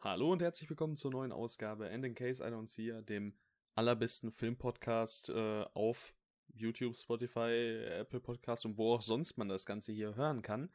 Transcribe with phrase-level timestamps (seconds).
[0.00, 3.36] Hallo und herzlich willkommen zur neuen Ausgabe And in Case I Don't See Ya, dem
[3.74, 6.14] allerbesten Filmpodcast äh, auf
[6.54, 10.72] YouTube, Spotify, Apple Podcast und wo auch sonst man das Ganze hier hören kann.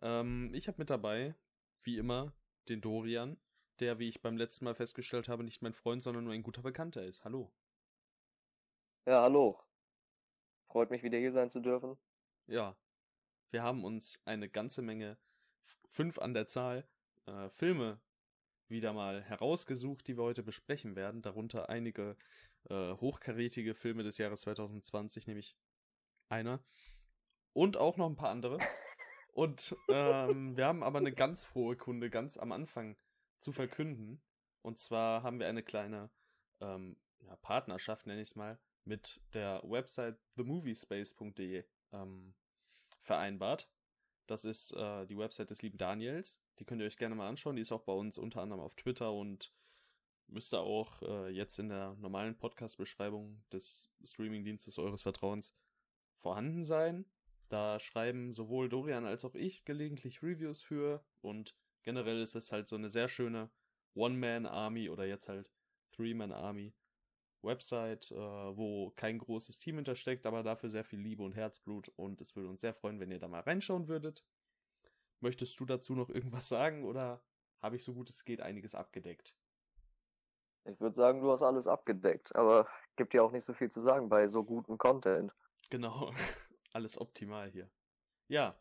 [0.00, 1.34] Ähm, ich habe mit dabei,
[1.82, 2.34] wie immer,
[2.68, 3.36] den Dorian,
[3.80, 6.62] der, wie ich beim letzten Mal festgestellt habe, nicht mein Freund, sondern nur ein guter
[6.62, 7.24] Bekannter ist.
[7.24, 7.52] Hallo.
[9.06, 9.58] Ja, hallo.
[10.68, 11.98] Freut mich wieder hier sein zu dürfen.
[12.46, 12.76] Ja,
[13.50, 15.18] wir haben uns eine ganze Menge,
[15.88, 16.86] fünf an der Zahl,
[17.26, 18.00] äh, Filme
[18.72, 21.22] wieder mal herausgesucht, die wir heute besprechen werden.
[21.22, 22.16] Darunter einige
[22.68, 25.56] äh, hochkarätige Filme des Jahres 2020, nämlich
[26.28, 26.64] einer.
[27.52, 28.58] Und auch noch ein paar andere.
[29.32, 32.96] Und ähm, wir haben aber eine ganz frohe Kunde ganz am Anfang
[33.38, 34.20] zu verkünden.
[34.62, 36.10] Und zwar haben wir eine kleine
[36.60, 42.34] ähm, ja, Partnerschaft, nenne ich es mal, mit der Website themoviespace.de ähm,
[42.98, 43.68] vereinbart.
[44.26, 46.40] Das ist äh, die Website des lieben Daniels.
[46.62, 47.56] Die könnt ihr euch gerne mal anschauen.
[47.56, 49.52] Die ist auch bei uns unter anderem auf Twitter und
[50.28, 55.56] müsste auch äh, jetzt in der normalen Podcast-Beschreibung des Streamingdienstes eures Vertrauens
[56.14, 57.04] vorhanden sein.
[57.48, 62.68] Da schreiben sowohl Dorian als auch ich gelegentlich Reviews für und generell ist es halt
[62.68, 63.50] so eine sehr schöne
[63.94, 65.50] One-Man-Army oder jetzt halt
[65.90, 66.76] Three-Man-Army
[67.42, 72.20] Website, äh, wo kein großes Team hintersteckt, aber dafür sehr viel Liebe und Herzblut und
[72.20, 74.22] es würde uns sehr freuen, wenn ihr da mal reinschauen würdet.
[75.22, 77.22] Möchtest du dazu noch irgendwas sagen oder
[77.60, 79.36] habe ich so gut es geht einiges abgedeckt?
[80.64, 83.80] Ich würde sagen, du hast alles abgedeckt, aber gibt ja auch nicht so viel zu
[83.80, 85.32] sagen bei so gutem Content.
[85.70, 86.12] Genau,
[86.72, 87.70] alles optimal hier.
[88.26, 88.52] Ja,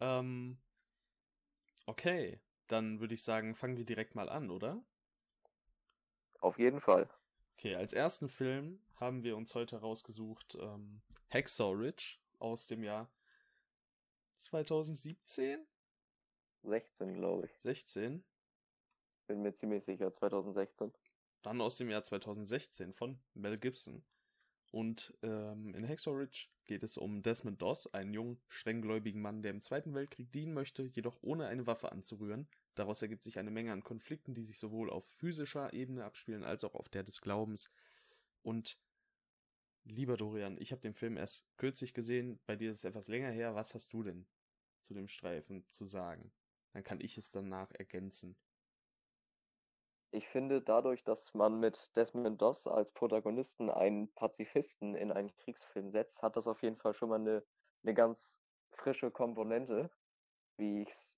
[0.00, 0.58] ähm,
[1.84, 4.82] okay, dann würde ich sagen, fangen wir direkt mal an, oder?
[6.40, 7.10] Auf jeden Fall.
[7.58, 13.10] Okay, als ersten Film haben wir uns heute rausgesucht ähm, Hacksaw Ridge aus dem Jahr
[14.36, 15.66] 2017?
[16.66, 17.52] 16, glaube ich.
[17.62, 18.24] 16?
[19.26, 20.92] Bin mir ziemlich sicher, 2016.
[21.42, 24.04] Dann aus dem Jahr 2016 von Mel Gibson.
[24.72, 29.52] Und ähm, in Hacksaw Ridge geht es um Desmond Doss, einen jungen, strenggläubigen Mann, der
[29.52, 32.48] im Zweiten Weltkrieg dienen möchte, jedoch ohne eine Waffe anzurühren.
[32.74, 36.64] Daraus ergibt sich eine Menge an Konflikten, die sich sowohl auf physischer Ebene abspielen als
[36.64, 37.70] auch auf der des Glaubens.
[38.42, 38.78] Und
[39.84, 43.30] lieber Dorian, ich habe den Film erst kürzlich gesehen, bei dir ist es etwas länger
[43.30, 43.54] her.
[43.54, 44.26] Was hast du denn
[44.82, 46.32] zu dem Streifen zu sagen?
[46.76, 48.36] Dann kann ich es danach ergänzen.
[50.10, 55.88] Ich finde, dadurch, dass man mit Desmond Doss als Protagonisten einen Pazifisten in einen Kriegsfilm
[55.88, 57.42] setzt, hat das auf jeden Fall schon mal eine,
[57.82, 58.36] eine ganz
[58.72, 59.90] frische Komponente,
[60.58, 61.16] wie ich es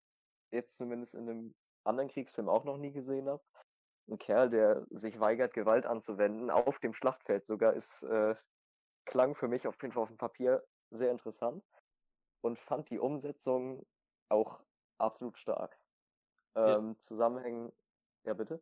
[0.53, 3.43] jetzt zumindest in einem anderen Kriegsfilm auch noch nie gesehen habe.
[4.09, 8.37] Ein Kerl, der sich weigert, Gewalt anzuwenden, auf dem Schlachtfeld sogar, ist, äh,
[9.07, 11.65] klang für mich auf jeden Fall auf dem Papier sehr interessant
[12.43, 13.85] und fand die Umsetzung
[14.29, 14.61] auch
[14.99, 15.79] absolut stark.
[16.55, 17.03] Ähm, ja.
[17.03, 17.73] Zusammenhängen,
[18.25, 18.61] ja bitte?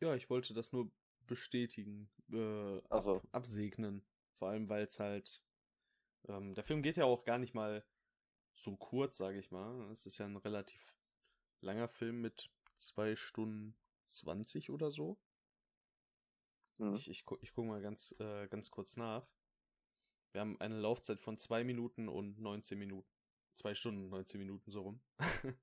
[0.00, 0.90] Ja, ich wollte das nur
[1.26, 3.22] bestätigen, äh, ab, also.
[3.32, 4.04] absegnen.
[4.38, 5.42] Vor allem, weil es halt,
[6.28, 7.84] ähm, der Film geht ja auch gar nicht mal
[8.54, 9.90] so kurz, sage ich mal.
[9.92, 10.94] Es ist ja ein relativ
[11.60, 15.18] langer Film mit zwei Stunden zwanzig oder so.
[16.78, 16.94] Mhm.
[16.94, 19.28] Ich, ich, ich gucke mal ganz, äh, ganz kurz nach.
[20.32, 23.08] Wir haben eine Laufzeit von zwei Minuten und 19 Minuten.
[23.54, 25.00] Zwei Stunden, 19 Minuten so rum.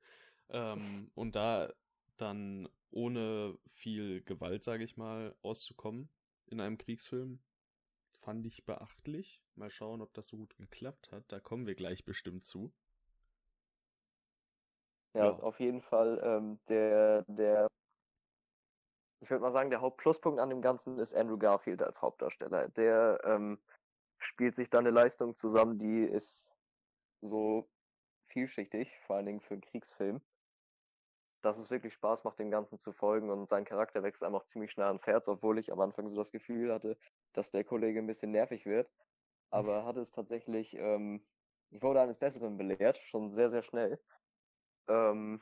[0.50, 1.72] ähm, und da
[2.18, 6.10] dann ohne viel Gewalt, sage ich mal, auszukommen
[6.48, 7.40] in einem Kriegsfilm,
[8.12, 9.44] fand ich beachtlich.
[9.56, 11.24] Mal schauen, ob das so gut geklappt hat.
[11.28, 12.72] Da kommen wir gleich bestimmt zu.
[15.14, 15.40] Ja, ja.
[15.40, 17.68] auf jeden Fall ähm, der, der,
[19.22, 22.70] ich würde mal sagen, der Hauptpluspunkt an dem Ganzen ist Andrew Garfield als Hauptdarsteller.
[22.70, 23.60] Der ähm,
[24.20, 26.52] spielt sich da eine Leistung zusammen, die ist
[27.22, 27.68] so
[28.30, 30.22] vielschichtig, vor allen Dingen für einen Kriegsfilm,
[31.42, 34.46] dass es wirklich Spaß macht, dem Ganzen zu folgen und sein Charakter wächst einem auch
[34.46, 36.98] ziemlich schnell ans Herz, obwohl ich am Anfang so das Gefühl hatte,
[37.34, 38.92] dass der Kollege ein bisschen nervig wird.
[39.52, 41.26] Aber hatte es tatsächlich, ähm,
[41.72, 44.00] ich wurde eines Besseren belehrt, schon sehr, sehr schnell.
[44.88, 45.42] Ähm,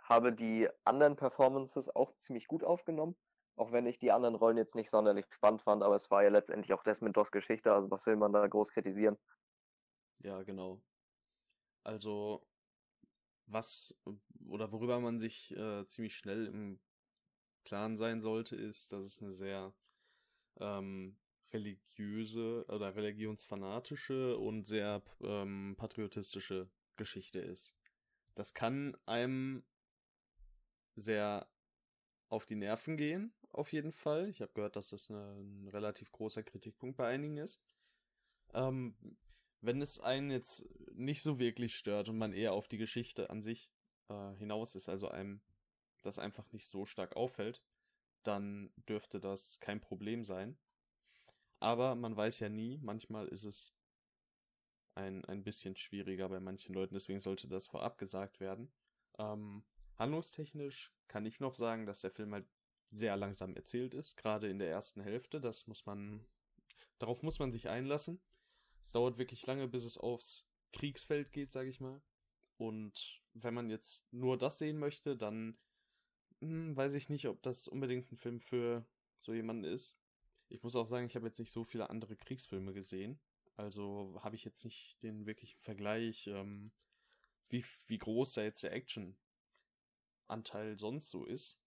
[0.00, 3.16] habe die anderen Performances auch ziemlich gut aufgenommen,
[3.56, 6.28] auch wenn ich die anderen Rollen jetzt nicht sonderlich spannend fand, aber es war ja
[6.28, 9.18] letztendlich auch Desmond Doss Geschichte, also was will man da groß kritisieren?
[10.22, 10.82] Ja, genau.
[11.84, 12.46] Also,
[13.46, 13.94] was
[14.48, 16.80] oder worüber man sich äh, ziemlich schnell im
[17.64, 19.74] Klaren sein sollte, ist, dass es eine sehr
[20.60, 21.16] ähm,
[21.52, 27.76] religiöse oder religionsfanatische und sehr ähm, patriotistische Geschichte ist.
[28.34, 29.64] Das kann einem
[30.96, 31.48] sehr
[32.28, 34.28] auf die Nerven gehen, auf jeden Fall.
[34.28, 37.60] Ich habe gehört, dass das ein relativ großer Kritikpunkt bei einigen ist.
[38.52, 38.96] Ähm,
[39.64, 43.42] wenn es einen jetzt nicht so wirklich stört und man eher auf die Geschichte an
[43.42, 43.72] sich
[44.08, 45.40] äh, hinaus ist, also einem
[46.02, 47.62] das einfach nicht so stark auffällt,
[48.22, 50.58] dann dürfte das kein Problem sein.
[51.60, 53.74] Aber man weiß ja nie, manchmal ist es
[54.94, 58.70] ein, ein bisschen schwieriger bei manchen Leuten, deswegen sollte das vorab gesagt werden.
[59.18, 59.64] Ähm,
[59.96, 62.46] handlungstechnisch kann ich noch sagen, dass der Film halt
[62.90, 65.40] sehr langsam erzählt ist, gerade in der ersten Hälfte.
[65.40, 66.24] Das muss man,
[66.98, 68.20] darauf muss man sich einlassen.
[68.84, 72.02] Es dauert wirklich lange, bis es aufs Kriegsfeld geht, sage ich mal.
[72.58, 75.56] Und wenn man jetzt nur das sehen möchte, dann
[76.40, 78.84] hm, weiß ich nicht, ob das unbedingt ein Film für
[79.18, 79.96] so jemanden ist.
[80.50, 83.18] Ich muss auch sagen, ich habe jetzt nicht so viele andere Kriegsfilme gesehen.
[83.56, 86.70] Also habe ich jetzt nicht den wirklichen Vergleich, ähm,
[87.48, 91.58] wie, wie groß da jetzt der Action-Anteil sonst so ist.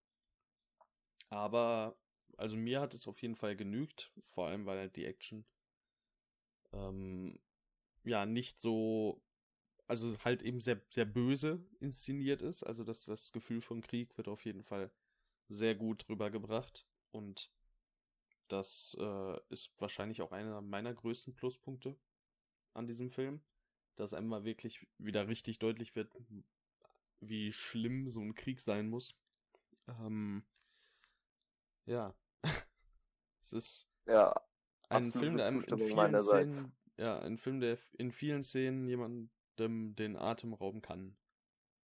[1.29, 1.97] Aber,
[2.37, 5.47] also mir hat es auf jeden Fall genügt, vor allem weil halt die Action
[6.73, 7.39] ähm,
[8.03, 9.21] ja nicht so,
[9.87, 12.63] also halt eben sehr, sehr böse inszeniert ist.
[12.63, 14.91] Also das, das Gefühl von Krieg wird auf jeden Fall
[15.49, 17.51] sehr gut rübergebracht und
[18.47, 21.97] das äh, ist wahrscheinlich auch einer meiner größten Pluspunkte
[22.73, 23.41] an diesem Film,
[23.95, 26.15] dass einmal wirklich wieder richtig deutlich wird,
[27.19, 29.17] wie schlimm so ein Krieg sein muss.
[29.87, 30.43] Ähm,
[31.85, 32.13] ja,
[33.41, 34.33] es ist ja,
[34.89, 39.29] ein Film, der in vielen Szenen, ja, ein Film, der in vielen Szenen jemandem
[39.95, 41.17] den Atem rauben kann,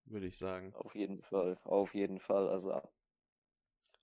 [0.05, 0.73] würde ich sagen.
[0.75, 2.49] Auf jeden Fall, auf jeden Fall.
[2.49, 2.81] Also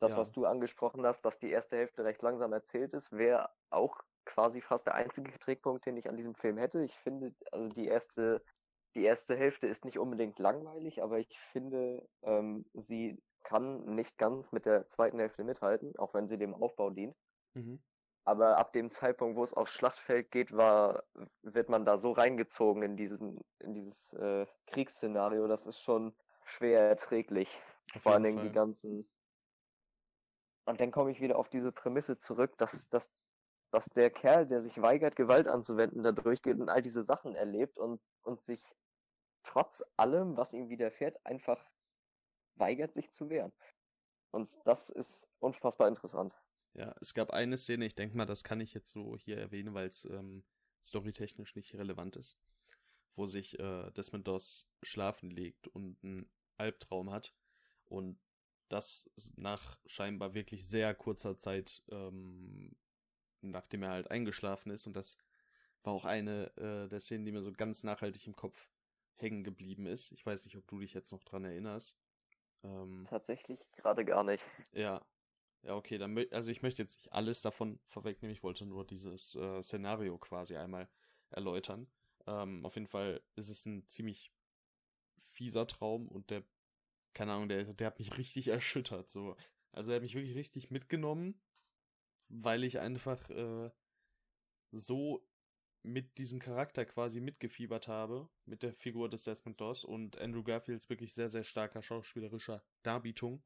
[0.01, 0.19] das, ja.
[0.19, 4.61] was du angesprochen hast, dass die erste Hälfte recht langsam erzählt ist, wäre auch quasi
[4.61, 6.83] fast der einzige Trickpunkt, den ich an diesem Film hätte.
[6.83, 8.43] Ich finde, also die erste,
[8.95, 14.53] die erste Hälfte ist nicht unbedingt langweilig, aber ich finde, ähm, sie kann nicht ganz
[14.53, 17.17] mit der zweiten Hälfte mithalten, auch wenn sie dem Aufbau dient.
[17.55, 17.81] Mhm.
[18.25, 21.05] Aber ab dem Zeitpunkt, wo es aufs Schlachtfeld geht, war,
[21.43, 26.15] wird man da so reingezogen in diesen, in dieses äh, Kriegsszenario, das ist schon
[26.45, 27.61] schwer erträglich.
[27.95, 29.09] Auf Vor allen Dingen die ganzen,
[30.67, 33.11] und dann komme ich wieder auf diese Prämisse zurück, dass, dass,
[33.71, 37.79] dass der Kerl, der sich weigert, Gewalt anzuwenden, da durchgeht und all diese Sachen erlebt
[37.79, 38.63] und, und sich
[39.43, 41.65] trotz allem, was ihm widerfährt, einfach
[42.57, 43.53] weigert, sich zu wehren.
[44.31, 46.35] Und das ist unfassbar interessant.
[46.75, 49.75] Ja, es gab eine Szene, ich denke mal, das kann ich jetzt so hier erwähnen,
[49.75, 50.45] weil es ähm,
[50.83, 52.39] storytechnisch nicht relevant ist,
[53.17, 57.35] wo sich äh, Desmond Doss schlafen legt und einen Albtraum hat
[57.87, 58.19] und
[58.69, 62.77] das nach scheinbar wirklich sehr kurzer Zeit, ähm,
[63.41, 64.87] nachdem er halt eingeschlafen ist.
[64.87, 65.17] Und das
[65.83, 68.71] war auch eine äh, der Szenen, die mir so ganz nachhaltig im Kopf
[69.17, 70.13] hängen geblieben ist.
[70.13, 71.97] Ich weiß nicht, ob du dich jetzt noch dran erinnerst.
[72.63, 74.45] Ähm, Tatsächlich gerade gar nicht.
[74.73, 75.05] Ja.
[75.63, 79.37] Ja, okay, dann also ich möchte jetzt nicht alles davon vorwegnehmen, ich wollte nur dieses
[79.37, 80.89] äh, Szenario quasi einmal
[81.31, 81.87] erläutern.
[82.27, 84.33] Ähm, auf jeden Fall ist es ein ziemlich
[85.19, 86.45] fieser Traum und der
[87.15, 89.11] keine Ahnung, der, der hat mich richtig erschüttert.
[89.11, 89.37] So.
[89.73, 91.41] Also er hat mich wirklich richtig mitgenommen,
[92.29, 93.71] weil ich einfach äh,
[94.73, 95.27] so
[95.83, 100.91] mit diesem Charakter quasi mitgefiebert habe, mit der Figur des Desmond Doss und Andrew Garfields
[100.91, 103.43] wirklich sehr, sehr starker schauspielerischer Darbietung.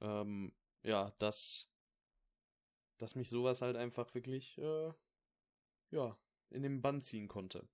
[0.00, 0.52] Ähm,
[0.82, 1.68] ja, dass,
[2.98, 4.92] dass mich sowas halt einfach wirklich, äh,
[5.90, 6.16] ja,
[6.50, 7.66] in den Bann ziehen konnte.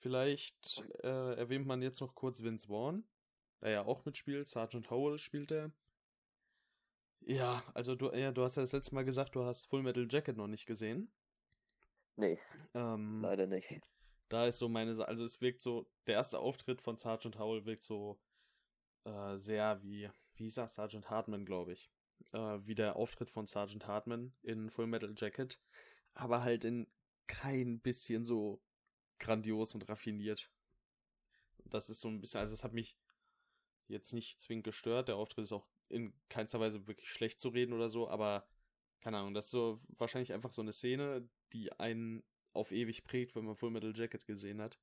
[0.00, 3.04] Vielleicht äh, erwähnt man jetzt noch kurz Vince Vaughn,
[3.60, 4.46] der ja auch mitspielt.
[4.46, 5.72] Sergeant Howell spielt er.
[7.20, 10.06] Ja, also du, ja, du hast ja das letzte Mal gesagt, du hast Full Metal
[10.08, 11.10] Jacket noch nicht gesehen.
[12.16, 12.38] Nee.
[12.74, 13.80] Ähm, leider nicht.
[14.28, 17.82] Da ist so meine, also es wirkt so, der erste Auftritt von Sergeant Howell wirkt
[17.82, 18.18] so
[19.04, 21.90] äh, sehr wie, wie er, Sergeant Hartman, glaube ich.
[22.32, 25.60] Äh, wie der Auftritt von Sergeant Hartman in Full Metal Jacket,
[26.14, 26.86] aber halt in
[27.26, 28.62] kein bisschen so
[29.18, 30.50] grandios und raffiniert.
[31.64, 32.96] Das ist so ein bisschen, also es hat mich
[33.86, 35.08] jetzt nicht zwingend gestört.
[35.08, 38.46] Der Auftritt ist auch in keinster Weise wirklich schlecht zu reden oder so, aber
[39.00, 43.34] keine Ahnung, das ist so wahrscheinlich einfach so eine Szene, die einen auf ewig prägt,
[43.36, 44.78] wenn man Full Metal Jacket gesehen hat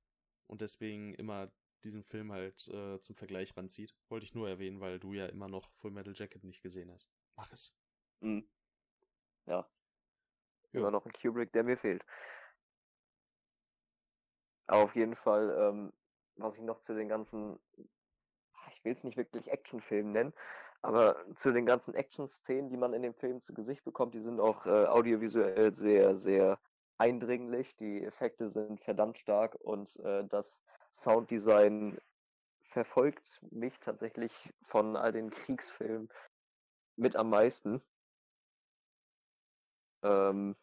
[0.48, 1.52] und deswegen immer
[1.86, 3.96] diesen Film halt äh, zum Vergleich ranzieht.
[4.10, 7.10] Wollte ich nur erwähnen, weil du ja immer noch Full Metal Jacket nicht gesehen hast.
[7.36, 7.74] Mach es.
[8.20, 8.48] Mhm.
[9.46, 9.60] Ja.
[9.60, 10.80] ja.
[10.80, 12.04] Immer noch ein Kubrick, der mir fehlt.
[14.68, 15.94] Aber auf jeden Fall, ähm,
[16.38, 17.60] was ich noch zu den ganzen
[18.86, 20.34] will es nicht wirklich Actionfilm nennen,
[20.82, 24.40] aber zu den ganzen Action-Szenen, die man in dem Film zu Gesicht bekommt, die sind
[24.40, 26.60] auch äh, audiovisuell sehr, sehr
[26.98, 27.76] eindringlich.
[27.78, 30.62] Die Effekte sind verdammt stark und äh, das
[30.96, 32.00] Sounddesign
[32.70, 36.10] verfolgt mich tatsächlich von all den Kriegsfilmen
[36.96, 37.82] mit am meisten.
[40.04, 40.56] Ähm,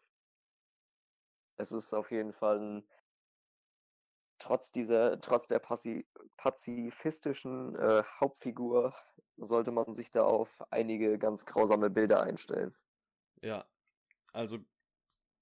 [1.56, 2.88] es ist auf jeden Fall ein
[4.38, 8.94] trotz dieser, trotz der passi pazifistischen äh, Hauptfigur
[9.36, 12.74] sollte man sich da auf einige ganz grausame Bilder einstellen.
[13.42, 13.68] Ja,
[14.32, 14.58] also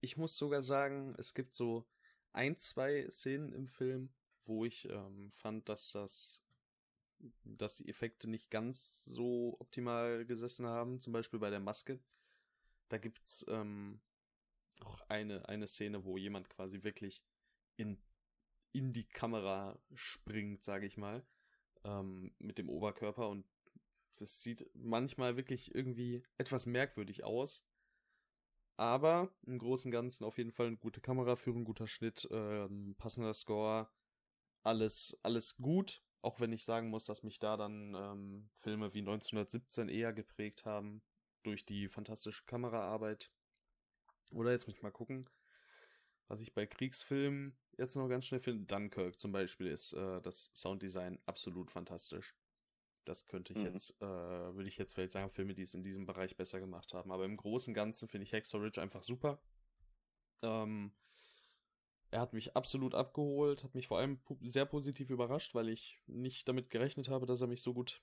[0.01, 1.87] ich muss sogar sagen, es gibt so
[2.33, 4.13] ein, zwei Szenen im Film,
[4.47, 6.43] wo ich ähm, fand, dass das,
[7.45, 11.01] dass die Effekte nicht ganz so optimal gesessen haben.
[11.01, 12.01] Zum Beispiel bei der Maske.
[12.89, 14.01] Da gibt's ähm,
[14.81, 17.23] auch eine, eine Szene, wo jemand quasi wirklich
[17.77, 17.99] in,
[18.73, 21.25] in die Kamera springt, sage ich mal,
[21.85, 23.47] ähm, mit dem Oberkörper und
[24.19, 27.65] das sieht manchmal wirklich irgendwie etwas merkwürdig aus.
[28.77, 33.35] Aber im Großen und Ganzen auf jeden Fall eine gute Kameraführung, guter Schnitt, ähm, passender
[33.35, 33.91] Score,
[34.63, 36.03] alles, alles gut.
[36.23, 40.67] Auch wenn ich sagen muss, dass mich da dann ähm, Filme wie 1917 eher geprägt
[40.67, 41.03] haben
[41.43, 43.31] durch die fantastische Kameraarbeit.
[44.33, 45.29] Oder jetzt muss ich mal gucken,
[46.29, 48.67] was ich bei Kriegsfilmen jetzt noch ganz schnell finde.
[48.67, 52.37] Dunkirk zum Beispiel ist äh, das Sounddesign absolut fantastisch.
[53.05, 53.65] Das könnte ich mhm.
[53.67, 56.93] jetzt, äh, würde ich jetzt vielleicht sagen, Filme, die es in diesem Bereich besser gemacht
[56.93, 57.11] haben.
[57.11, 59.43] Aber im Großen und Ganzen finde ich Hexor Ridge einfach super.
[60.43, 60.93] Ähm,
[62.11, 66.49] er hat mich absolut abgeholt, hat mich vor allem sehr positiv überrascht, weil ich nicht
[66.49, 68.03] damit gerechnet habe, dass er mich so gut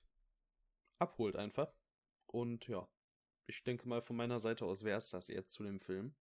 [0.98, 1.72] abholt einfach.
[2.26, 2.88] Und ja,
[3.46, 6.14] ich denke mal von meiner Seite aus wäre es das jetzt zu dem Film.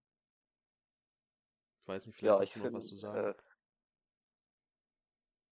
[1.81, 3.29] Ich weiß nicht, vielleicht ja, hast du noch was zu sagen.
[3.29, 3.33] Äh,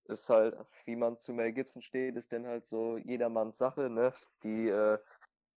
[0.07, 4.13] ist halt, wie man zu Mel Gibson steht, ist denn halt so jedermanns Sache, ne?
[4.43, 4.99] Die, äh,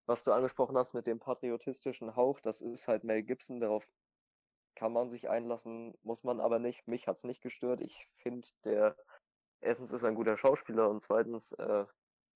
[0.07, 3.89] was du angesprochen hast mit dem patriotistischen Hauch, das ist halt Mel Gibson, darauf
[4.77, 6.87] kann man sich einlassen, muss man aber nicht.
[6.87, 7.81] Mich hat's nicht gestört.
[7.81, 8.97] Ich finde, der
[9.61, 11.85] erstens ist ein guter Schauspieler und zweitens äh,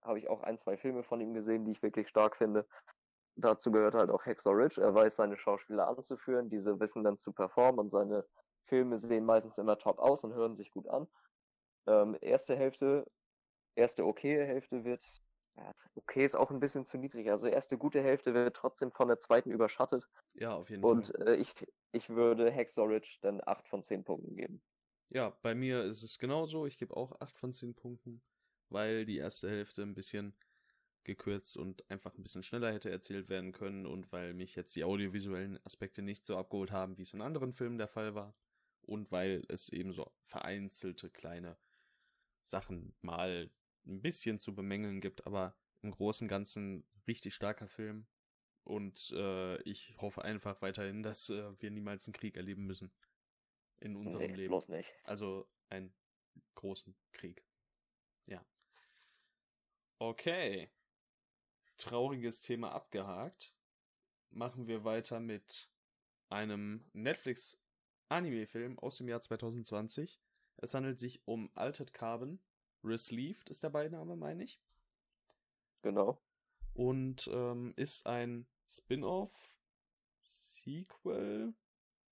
[0.02, 2.66] habe ich auch ein, zwei Filme von ihm gesehen, die ich wirklich stark finde.
[3.36, 4.80] Dazu gehört halt auch Hexor Ridge.
[4.80, 6.50] Er weiß, seine Schauspieler anzuführen.
[6.50, 8.24] Diese wissen dann zu performen und seine
[8.64, 11.06] Filme sehen meistens immer top aus und hören sich gut an.
[11.86, 13.06] Ähm, erste Hälfte,
[13.74, 15.04] erste okay Hälfte wird,
[15.56, 17.30] ja, okay ist auch ein bisschen zu niedrig.
[17.30, 20.08] Also erste gute Hälfte wird trotzdem von der zweiten überschattet.
[20.34, 21.20] Ja, auf jeden und, Fall.
[21.20, 21.54] Und äh, ich,
[21.92, 24.62] ich würde Hexorage dann 8 von 10 Punkten geben.
[25.08, 26.66] Ja, bei mir ist es genauso.
[26.66, 28.22] Ich gebe auch 8 von 10 Punkten,
[28.68, 30.36] weil die erste Hälfte ein bisschen
[31.04, 34.84] gekürzt und einfach ein bisschen schneller hätte erzählt werden können und weil mich jetzt die
[34.84, 38.36] audiovisuellen Aspekte nicht so abgeholt haben, wie es in anderen Filmen der Fall war
[38.82, 41.56] und weil es eben so vereinzelte kleine
[42.42, 43.50] Sachen mal
[43.86, 48.06] ein bisschen zu bemängeln gibt, aber im Großen und Ganzen richtig starker Film
[48.64, 52.92] und äh, ich hoffe einfach weiterhin, dass äh, wir niemals einen Krieg erleben müssen
[53.80, 54.50] in unserem nee, Leben.
[54.50, 54.92] Bloß nicht.
[55.04, 55.94] Also einen
[56.54, 57.46] großen Krieg.
[58.28, 58.44] Ja.
[59.98, 60.70] Okay
[61.80, 63.54] trauriges Thema abgehakt,
[64.30, 65.70] machen wir weiter mit
[66.28, 70.20] einem Netflix-Anime-Film aus dem Jahr 2020.
[70.58, 72.38] Es handelt sich um Altered Carbon.
[72.84, 74.60] Resleeved ist der Beiname, meine ich.
[75.82, 76.20] Genau.
[76.74, 79.58] Und ähm, ist ein Spin-off,
[80.22, 81.54] Sequel.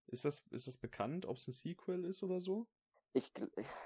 [0.08, 2.66] Ist das, ist das bekannt, ob es ein Sequel ist oder so?
[3.12, 3.32] Ich,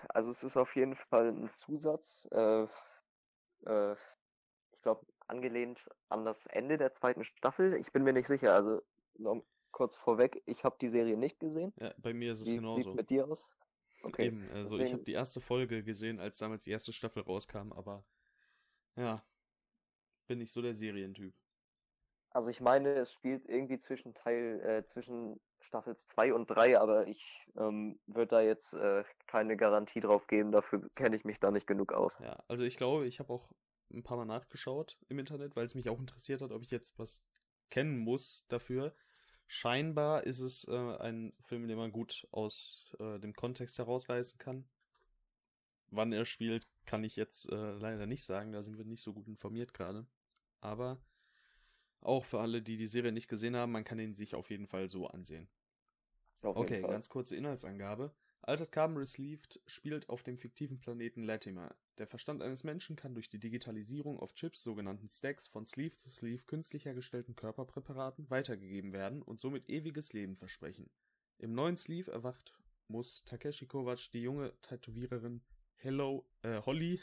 [0.08, 2.28] also es ist auf jeden Fall ein Zusatz.
[2.32, 2.66] Äh,
[3.66, 3.92] äh,
[4.72, 7.74] ich glaube, angelehnt an das Ende der zweiten Staffel.
[7.74, 8.54] Ich bin mir nicht sicher.
[8.54, 8.82] Also
[9.70, 11.72] kurz vorweg, ich habe die Serie nicht gesehen.
[11.76, 12.76] Ja, bei mir ist es Wie genauso.
[12.76, 13.48] Wie sieht's mit dir aus?
[14.02, 14.26] Okay.
[14.26, 14.86] Eben, also Deswegen...
[14.86, 18.04] ich habe die erste Folge gesehen, als damals die erste Staffel rauskam, aber
[18.96, 19.24] ja,
[20.26, 21.34] bin ich so der Serientyp.
[22.30, 27.06] Also ich meine, es spielt irgendwie zwischen Teil, äh, zwischen Staffel 2 und 3, aber
[27.06, 31.50] ich ähm, würde da jetzt äh, keine Garantie drauf geben, dafür kenne ich mich da
[31.50, 32.16] nicht genug aus.
[32.20, 33.52] Ja, also ich glaube, ich habe auch
[33.92, 36.98] ein paar Mal nachgeschaut im Internet, weil es mich auch interessiert hat, ob ich jetzt
[36.98, 37.22] was
[37.70, 38.94] kennen muss dafür.
[39.54, 44.64] Scheinbar ist es äh, ein Film, den man gut aus äh, dem Kontext herausreißen kann.
[45.90, 49.12] Wann er spielt, kann ich jetzt äh, leider nicht sagen, da sind wir nicht so
[49.12, 50.06] gut informiert gerade.
[50.62, 51.02] Aber
[52.00, 54.68] auch für alle, die die Serie nicht gesehen haben, man kann ihn sich auf jeden
[54.68, 55.50] Fall so ansehen.
[56.42, 58.10] okay, ganz kurze Inhaltsangabe.
[58.44, 61.76] Altered Carbon Resleeved spielt auf dem fiktiven Planeten Latimer.
[61.98, 66.10] Der Verstand eines Menschen kann durch die Digitalisierung auf Chips, sogenannten Stacks, von Sleeve zu
[66.10, 70.90] Sleeve künstlich hergestellten Körperpräparaten weitergegeben werden und somit ewiges Leben versprechen.
[71.38, 72.52] Im neuen Sleeve erwacht
[72.88, 75.40] muss Takeshi Kovacs die junge Tätowiererin
[75.76, 77.00] Hello, äh, Holly,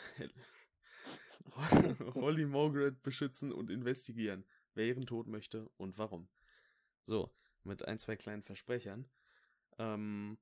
[2.15, 4.43] Holly Margaret beschützen und investigieren,
[4.73, 6.27] wer ihren Tod möchte und warum.
[7.03, 9.09] So, mit ein, zwei kleinen Versprechern.
[9.77, 10.37] Ähm,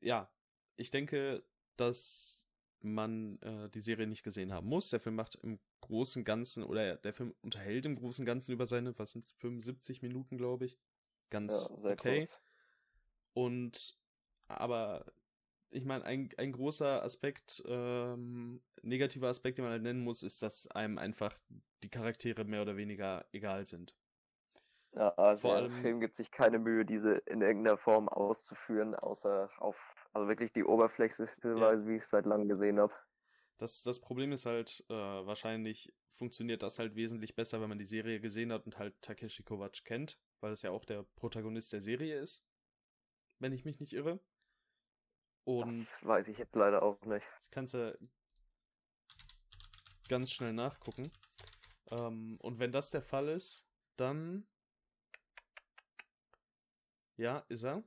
[0.00, 0.30] ja,
[0.76, 1.42] ich denke,
[1.76, 2.48] dass
[2.80, 4.90] man äh, die Serie nicht gesehen haben muss.
[4.90, 8.98] Der Film macht im großen Ganzen, oder der Film unterhält im großen Ganzen über seine,
[8.98, 10.78] was sind 75 Minuten, glaube ich.
[11.30, 12.20] Ganz ja, okay.
[12.20, 12.40] Kurz.
[13.34, 13.98] Und
[14.48, 15.12] aber
[15.70, 20.42] ich meine, ein, ein großer Aspekt, ähm, negativer Aspekt, den man halt nennen muss, ist,
[20.42, 21.36] dass einem einfach
[21.82, 23.94] die Charaktere mehr oder weniger egal sind.
[24.96, 28.94] Ja, also Vor allem, der Film gibt sich keine Mühe, diese in irgendeiner Form auszuführen,
[28.94, 29.76] außer auf,
[30.14, 31.60] also wirklich die oberflächlichste ja.
[31.60, 32.94] Weise, wie ich es seit langem gesehen habe.
[33.58, 37.84] Das, das Problem ist halt, äh, wahrscheinlich funktioniert das halt wesentlich besser, wenn man die
[37.84, 41.82] Serie gesehen hat und halt Takeshi Kovacs kennt, weil es ja auch der Protagonist der
[41.82, 42.42] Serie ist.
[43.38, 44.18] Wenn ich mich nicht irre.
[45.44, 47.26] Und das weiß ich jetzt leider auch nicht.
[47.38, 47.98] Das kannst du
[50.08, 51.12] ganz schnell nachgucken.
[51.90, 54.46] Ähm, und wenn das der Fall ist, dann.
[57.16, 57.82] Ja, ist er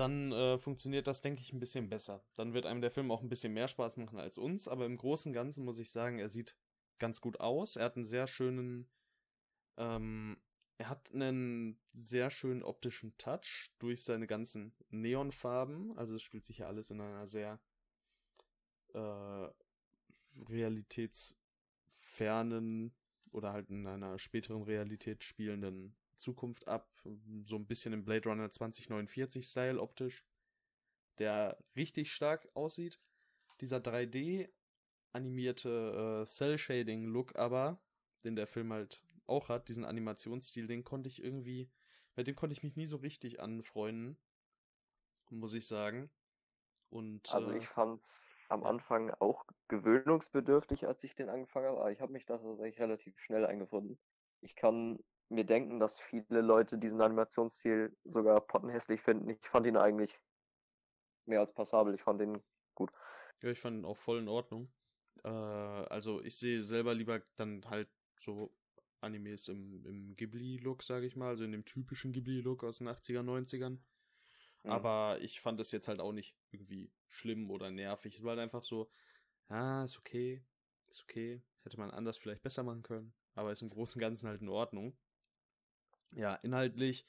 [0.00, 2.24] dann äh, funktioniert das, denke ich, ein bisschen besser.
[2.36, 4.96] Dann wird einem der Film auch ein bisschen mehr Spaß machen als uns, aber im
[4.96, 6.56] Großen und Ganzen muss ich sagen, er sieht
[6.98, 7.76] ganz gut aus.
[7.76, 8.88] Er hat einen sehr schönen,
[9.76, 10.38] ähm,
[10.78, 15.96] er hat einen sehr schönen optischen Touch durch seine ganzen Neonfarben.
[15.98, 17.60] Also es spielt sich ja alles in einer sehr
[18.94, 19.48] äh,
[20.48, 22.94] realitätsfernen
[23.32, 26.88] oder halt in einer späteren Realität spielenden Zukunft ab,
[27.42, 30.24] so ein bisschen im Blade Runner 2049 Style optisch,
[31.18, 33.00] der richtig stark aussieht.
[33.60, 34.48] Dieser 3D
[35.12, 37.82] animierte äh, Cell Shading Look aber,
[38.24, 41.70] den der Film halt auch hat, diesen Animationsstil, den konnte ich irgendwie,
[42.14, 44.18] bei dem konnte ich mich nie so richtig anfreunden,
[45.30, 46.10] muss ich sagen.
[46.90, 51.92] Und also äh, ich fand's am Anfang auch gewöhnungsbedürftig, als ich den angefangen habe, aber
[51.92, 53.98] ich habe mich da tatsächlich relativ schnell eingefunden.
[54.40, 54.98] Ich kann
[55.30, 59.30] mir denken, dass viele Leute diesen Animationsstil sogar pottenhässlich finden.
[59.30, 60.18] Ich fand ihn eigentlich
[61.26, 61.94] mehr als passabel.
[61.94, 62.42] Ich fand ihn
[62.74, 62.90] gut.
[63.40, 64.72] Ja, ich fand ihn auch voll in Ordnung.
[65.24, 68.52] Äh, also ich sehe selber lieber dann halt so
[69.00, 73.22] Animes im, im Ghibli-Look, sage ich mal, also in dem typischen Ghibli-Look aus den 80er,
[73.22, 73.78] 90ern.
[74.64, 74.70] Mhm.
[74.70, 78.16] Aber ich fand es jetzt halt auch nicht irgendwie schlimm oder nervig.
[78.16, 78.90] Es war halt einfach so,
[79.48, 80.42] ah, ist okay,
[80.88, 81.40] ist okay.
[81.62, 83.14] Hätte man anders vielleicht besser machen können.
[83.34, 84.98] Aber ist im Großen und Ganzen halt in Ordnung
[86.12, 87.06] ja, inhaltlich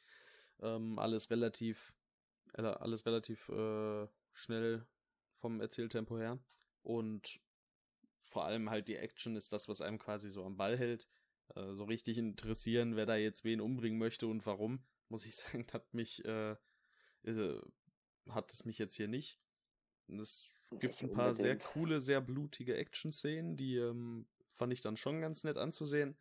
[0.61, 1.93] ähm, alles relativ,
[2.53, 4.85] äh, alles relativ äh, schnell
[5.35, 6.39] vom Erzähltempo her.
[6.83, 7.39] Und
[8.21, 11.07] vor allem halt die Action ist das, was einem quasi so am Ball hält.
[11.55, 15.65] Äh, so richtig interessieren, wer da jetzt wen umbringen möchte und warum, muss ich sagen,
[15.73, 16.55] hat mich, äh,
[17.23, 17.59] ist, äh,
[18.29, 19.39] hat es mich jetzt hier nicht.
[20.07, 25.21] Es gibt ein paar sehr coole, sehr blutige Action-Szenen, die ähm, fand ich dann schon
[25.21, 26.17] ganz nett anzusehen.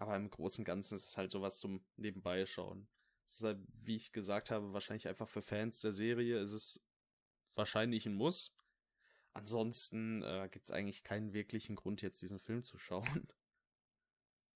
[0.00, 2.86] Aber im Großen und Ganzen ist es halt sowas zum Nebenbei schauen.
[3.26, 6.80] Es ist halt, wie ich gesagt habe, wahrscheinlich einfach für Fans der Serie ist es
[7.56, 8.54] wahrscheinlich ein Muss.
[9.34, 13.04] Ansonsten äh, gibt es eigentlich keinen wirklichen Grund, jetzt diesen Film zu schauen.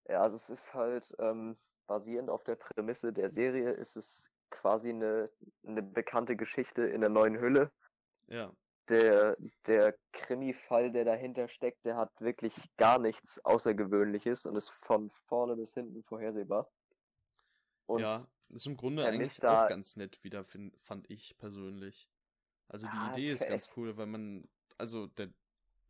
[0.08, 4.88] Ja, also es ist halt ähm, basierend auf der Prämisse der Serie, ist es quasi
[4.88, 5.30] eine,
[5.64, 7.70] eine bekannte Geschichte in der neuen Hülle.
[8.26, 8.52] Ja
[8.88, 15.10] der, der Krimi-Fall, der dahinter steckt, der hat wirklich gar nichts Außergewöhnliches und ist von
[15.26, 16.70] vorne bis hinten vorhersehbar.
[17.86, 22.08] Und ja, ist im Grunde eigentlich auch ganz nett wieder, find, fand ich persönlich.
[22.68, 25.28] Also die ah, Idee ist ganz cool, weil man, also der,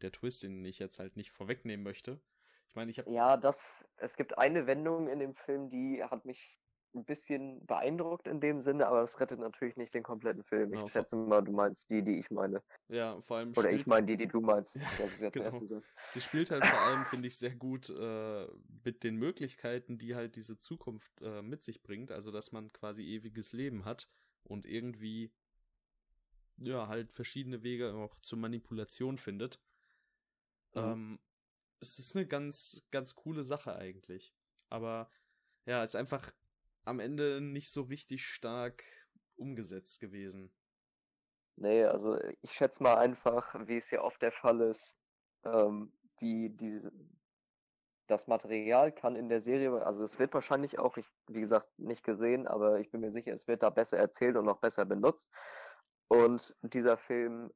[0.01, 2.21] der Twist, den ich jetzt halt nicht vorwegnehmen möchte.
[2.69, 3.11] Ich meine, ich habe.
[3.13, 6.59] Ja, das, es gibt eine Wendung in dem Film, die hat mich
[6.95, 10.73] ein bisschen beeindruckt in dem Sinne, aber das rettet natürlich nicht den kompletten Film.
[10.73, 12.63] Ich ja, schätze mal, du meinst die, die ich meine.
[12.89, 13.53] Ja, vor allem.
[13.57, 14.77] Oder ich meine die, die du meinst.
[14.99, 15.59] Das ist jetzt genau.
[15.59, 15.87] gesagt.
[16.15, 18.47] Sie spielt halt vor allem, finde ich, sehr gut äh,
[18.85, 22.13] mit den Möglichkeiten, die halt diese Zukunft äh, mit sich bringt.
[22.13, 24.09] Also, dass man quasi ewiges Leben hat
[24.45, 25.33] und irgendwie
[26.59, 29.61] ja, halt verschiedene Wege auch zur Manipulation findet.
[30.75, 30.81] Mhm.
[30.81, 31.19] Ähm,
[31.81, 34.35] es ist eine ganz, ganz coole Sache eigentlich.
[34.69, 35.11] Aber
[35.67, 36.33] ja, es ist einfach
[36.85, 38.83] am Ende nicht so richtig stark
[39.37, 40.53] umgesetzt gewesen.
[41.57, 44.97] Nee, also ich schätze mal einfach, wie es ja oft der Fall ist,
[45.45, 46.81] ähm, die, die,
[48.07, 52.05] das Material kann in der Serie, also es wird wahrscheinlich auch, ich, wie gesagt, nicht
[52.05, 55.29] gesehen, aber ich bin mir sicher, es wird da besser erzählt und noch besser benutzt.
[56.09, 57.53] Und dieser Film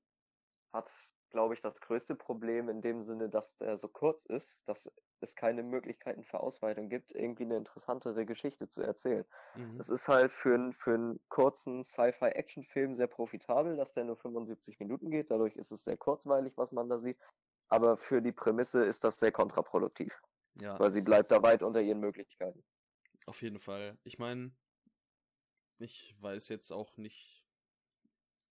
[0.72, 0.90] hat
[1.30, 5.34] glaube ich, das größte Problem in dem Sinne, dass er so kurz ist, dass es
[5.34, 9.24] keine Möglichkeiten für Ausweitung gibt, irgendwie eine interessantere Geschichte zu erzählen.
[9.54, 9.78] Mhm.
[9.78, 14.78] Es ist halt für, einen, für einen kurzen Sci-Fi-Action-Film sehr profitabel, dass der nur 75
[14.80, 15.30] Minuten geht.
[15.30, 17.18] Dadurch ist es sehr kurzweilig, was man da sieht.
[17.68, 20.12] Aber für die Prämisse ist das sehr kontraproduktiv.
[20.60, 20.78] Ja.
[20.78, 22.62] Weil sie bleibt da weit unter ihren Möglichkeiten.
[23.26, 23.98] Auf jeden Fall.
[24.04, 24.52] Ich meine,
[25.78, 27.46] ich weiß jetzt auch nicht,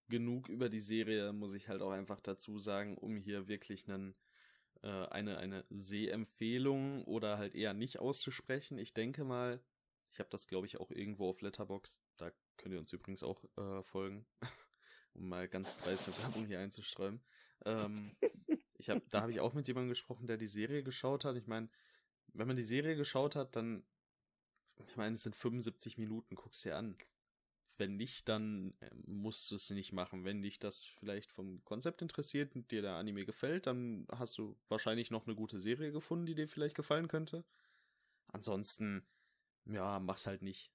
[0.07, 4.15] genug über die Serie, muss ich halt auch einfach dazu sagen, um hier wirklich einen,
[4.83, 8.77] äh, eine, eine Sehempfehlung oder halt eher nicht auszusprechen.
[8.77, 9.61] Ich denke mal,
[10.11, 13.43] ich habe das glaube ich auch irgendwo auf Letterbox, da könnt ihr uns übrigens auch
[13.57, 14.25] äh, folgen.
[15.15, 17.21] um mal ganz dreist eine Werbung hier einzustreuen.
[17.65, 18.11] Ähm,
[18.77, 21.35] ich hab, da habe ich auch mit jemandem gesprochen, der die Serie geschaut hat.
[21.37, 21.69] Ich meine,
[22.33, 23.83] wenn man die Serie geschaut hat, dann,
[24.87, 26.97] ich meine, es sind 75 Minuten, guckst dir an.
[27.77, 30.23] Wenn nicht, dann äh, musst du es nicht machen.
[30.23, 34.57] Wenn dich das vielleicht vom Konzept interessiert und dir der Anime gefällt, dann hast du
[34.69, 37.43] wahrscheinlich noch eine gute Serie gefunden, die dir vielleicht gefallen könnte.
[38.27, 39.05] Ansonsten,
[39.65, 40.71] ja, mach's halt nicht.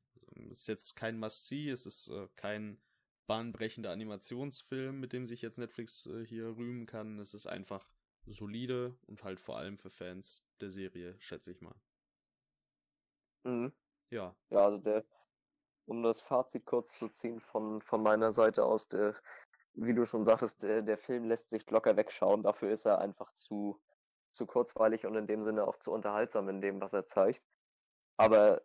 [0.50, 2.80] Es ist jetzt kein Must-See, es ist äh, kein
[3.26, 7.18] bahnbrechender Animationsfilm, mit dem sich jetzt Netflix äh, hier rühmen kann.
[7.18, 7.88] Es ist einfach
[8.26, 11.74] solide und halt vor allem für Fans der Serie, schätze ich mal.
[13.44, 13.72] Mhm.
[14.10, 14.34] Ja.
[14.50, 15.04] Ja, also der,
[15.86, 19.14] um das Fazit kurz zu ziehen von, von meiner Seite aus, der,
[19.74, 22.42] wie du schon sagtest, der, der Film lässt sich locker wegschauen.
[22.42, 23.80] Dafür ist er einfach zu,
[24.32, 27.42] zu kurzweilig und in dem Sinne auch zu unterhaltsam in dem, was er zeigt.
[28.16, 28.62] Aber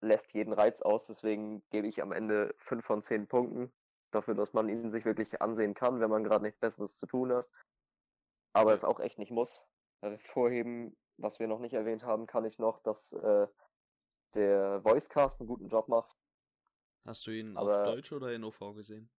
[0.00, 3.72] lässt jeden Reiz aus, deswegen gebe ich am Ende fünf von zehn Punkten
[4.10, 7.32] dafür, dass man ihn sich wirklich ansehen kann, wenn man gerade nichts Besseres zu tun
[7.32, 7.48] hat.
[8.52, 9.64] Aber es auch echt nicht muss.
[10.18, 13.46] Vorheben, was wir noch nicht erwähnt haben, kann ich noch, dass äh,
[14.34, 16.16] der Voicecast einen guten Job macht.
[17.06, 19.10] Hast du ihn Aber- auf Deutsch oder in OV gesehen?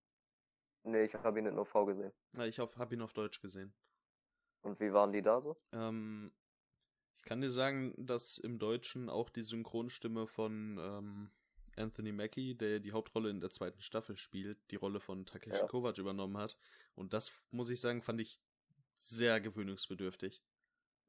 [0.84, 2.12] Nee, ich habe ihn in OV gesehen.
[2.32, 3.74] Na, ich habe ihn auf Deutsch gesehen.
[4.62, 5.58] Und wie waren die da so?
[5.72, 6.32] Ähm,
[7.18, 11.32] ich kann dir sagen, dass im Deutschen auch die Synchronstimme von ähm,
[11.76, 15.68] Anthony Mackie, der die Hauptrolle in der zweiten Staffel spielt, die Rolle von Takeshi Ja.
[15.68, 16.58] Kovacs übernommen hat.
[16.96, 18.42] Und das, muss ich sagen, fand ich
[18.96, 20.44] sehr gewöhnungsbedürftig.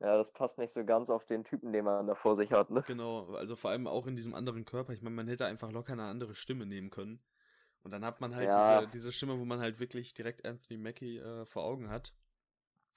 [0.01, 2.71] Ja, das passt nicht so ganz auf den Typen, den man da vor sich hat,
[2.71, 2.83] ne?
[2.87, 4.93] Genau, also vor allem auch in diesem anderen Körper.
[4.95, 7.21] Ich meine, man hätte einfach locker eine andere Stimme nehmen können.
[7.83, 8.81] Und dann hat man halt Ja.
[8.81, 12.15] diese, diese Stimme, wo man halt wirklich direkt Anthony Mackie äh, vor Augen hat.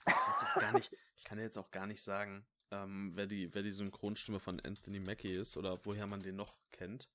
[0.07, 3.25] Ich kann, jetzt auch gar nicht, ich kann jetzt auch gar nicht sagen, ähm, wer,
[3.25, 7.09] die, wer die Synchronstimme von Anthony Mackie ist oder woher man den noch kennt.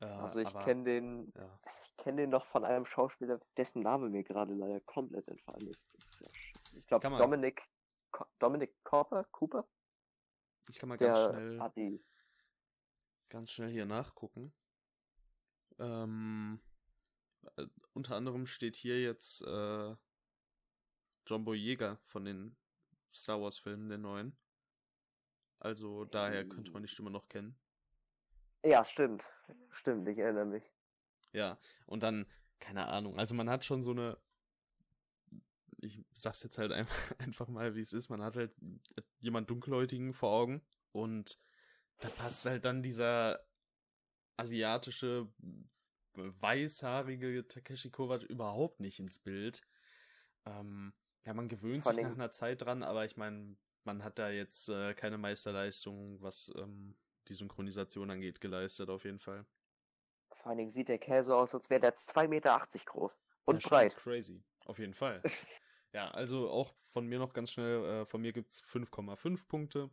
[0.00, 1.58] Äh, Also ich kenne den, Ja.
[1.82, 5.94] ich kenne den noch von einem Schauspieler, dessen Name mir gerade leider komplett entfallen ist.
[5.94, 6.28] Ist ja
[6.76, 7.62] ich glaube Dominic,
[8.38, 9.66] Dominic Cooper, Cooper,
[10.68, 12.04] Ich kann mal ganz der schnell, hat die.
[13.28, 14.52] ganz schnell hier nachgucken.
[15.78, 16.60] Ähm,
[17.56, 19.96] äh, unter anderem steht hier jetzt äh,
[21.26, 22.56] John Boyega von den
[23.12, 24.36] Star Wars Filmen, den neuen.
[25.58, 27.58] Also daher könnte man die Stimme noch kennen.
[28.64, 29.24] Ja, stimmt,
[29.70, 30.64] stimmt, ich erinnere mich.
[31.32, 32.26] Ja, und dann,
[32.60, 34.18] keine Ahnung, also man hat schon so eine,
[35.84, 38.54] ich sag's jetzt halt einfach, einfach mal, wie es ist, man hat halt
[39.20, 41.38] jemand Dunkelhäutigen vor Augen und
[42.00, 43.40] da passt halt dann dieser
[44.36, 45.28] asiatische,
[46.14, 49.62] weißhaarige Takeshi Kovac überhaupt nicht ins Bild.
[50.44, 50.92] Ähm,
[51.24, 54.68] ja, man gewöhnt sich nach einer Zeit dran, aber ich meine, man hat da jetzt
[54.68, 56.96] äh, keine Meisterleistung, was ähm,
[57.28, 59.46] die Synchronisation angeht, geleistet auf jeden Fall.
[60.32, 63.12] Vor allen Dingen sieht der Kerl so aus, als wäre der 2,80 Meter groß
[63.44, 63.96] und stimmt, breit.
[63.96, 65.22] Crazy, auf jeden Fall.
[65.94, 69.90] ja, also auch von mir noch ganz schnell, äh, von mir gibt's 5,5 Punkte.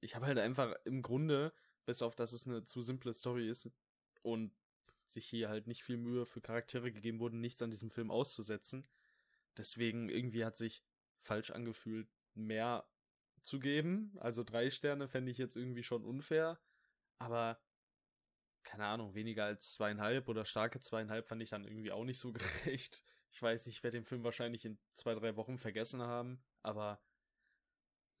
[0.00, 1.52] Ich habe halt einfach im Grunde,
[1.84, 3.70] bis auf dass es eine zu simple Story ist
[4.22, 4.52] und
[5.06, 8.88] sich hier halt nicht viel Mühe für Charaktere gegeben wurde, nichts an diesem Film auszusetzen.
[9.58, 10.82] Deswegen irgendwie hat sich
[11.20, 12.88] falsch angefühlt, mehr
[13.42, 14.16] zu geben.
[14.20, 16.58] Also drei Sterne fände ich jetzt irgendwie schon unfair.
[17.18, 17.60] Aber
[18.62, 22.32] keine Ahnung, weniger als zweieinhalb oder starke zweieinhalb fand ich dann irgendwie auch nicht so
[22.32, 23.02] gerecht.
[23.30, 26.98] Ich weiß nicht, ich werde den Film wahrscheinlich in zwei, drei Wochen vergessen haben, aber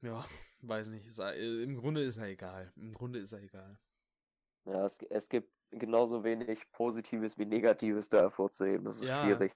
[0.02, 0.24] ja,
[0.62, 1.06] weiß nicht.
[1.06, 2.72] Ist, äh, Im Grunde ist er egal.
[2.76, 3.78] Im Grunde ist er egal.
[4.64, 8.84] Ja, es, es gibt genauso wenig Positives wie Negatives da hervorzuheben.
[8.84, 9.22] Das ist Ja.
[9.22, 9.52] schwierig.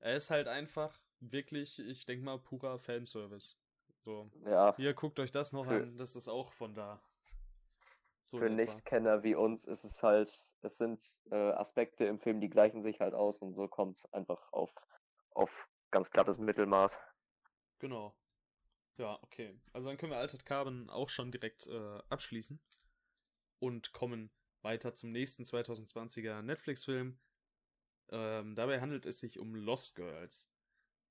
[0.00, 3.56] Er ist halt einfach wirklich, ich denke mal, purer Fanservice.
[4.04, 7.00] So, Ja, hier guckt euch das noch an, das ist auch von da.
[8.24, 8.48] So für.
[8.50, 10.32] Nichtkenner wie uns ist es halt,
[10.62, 14.12] es sind äh, Aspekte im Film, die gleichen sich halt aus und so kommt es
[14.12, 14.72] einfach auf,
[15.30, 16.98] auf ganz glattes Mittelmaß.
[17.78, 18.16] Genau.
[18.96, 19.58] Ja, okay.
[19.72, 22.60] Also dann können wir Altered Carbon auch schon direkt äh, abschließen
[23.58, 24.30] und kommen
[24.62, 27.18] weiter zum nächsten 2020er Netflix-Film.
[28.10, 30.51] Ähm, dabei handelt es sich um Lost Girls.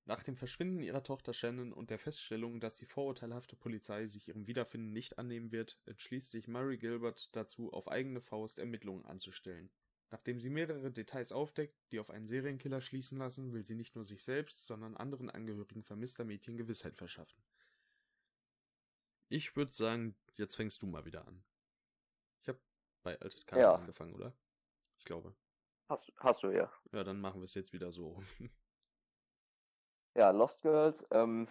[0.04, 4.48] Nach dem Verschwinden ihrer Tochter Shannon und der Feststellung, dass die vorurteilhafte Polizei sich ihrem
[4.48, 9.70] Wiederfinden nicht annehmen wird, entschließt sich Murray Gilbert dazu, auf eigene Faust Ermittlungen anzustellen.
[10.10, 14.04] Nachdem sie mehrere Details aufdeckt, die auf einen Serienkiller schließen lassen, will sie nicht nur
[14.04, 17.42] sich selbst, sondern anderen Angehörigen vermisster Mädchen Gewissheit verschaffen.
[19.28, 21.42] Ich würde sagen, jetzt fängst du mal wieder an.
[22.42, 22.60] Ich habe
[23.02, 23.74] bei Altered Carbon Ja.
[23.74, 24.36] angefangen, oder?
[24.98, 25.34] Ich glaube.
[25.88, 26.70] Hast, hast du ja.
[26.92, 28.22] Ja, dann machen wir es jetzt wieder so.
[30.14, 31.48] Ja, Lost Girls ähm,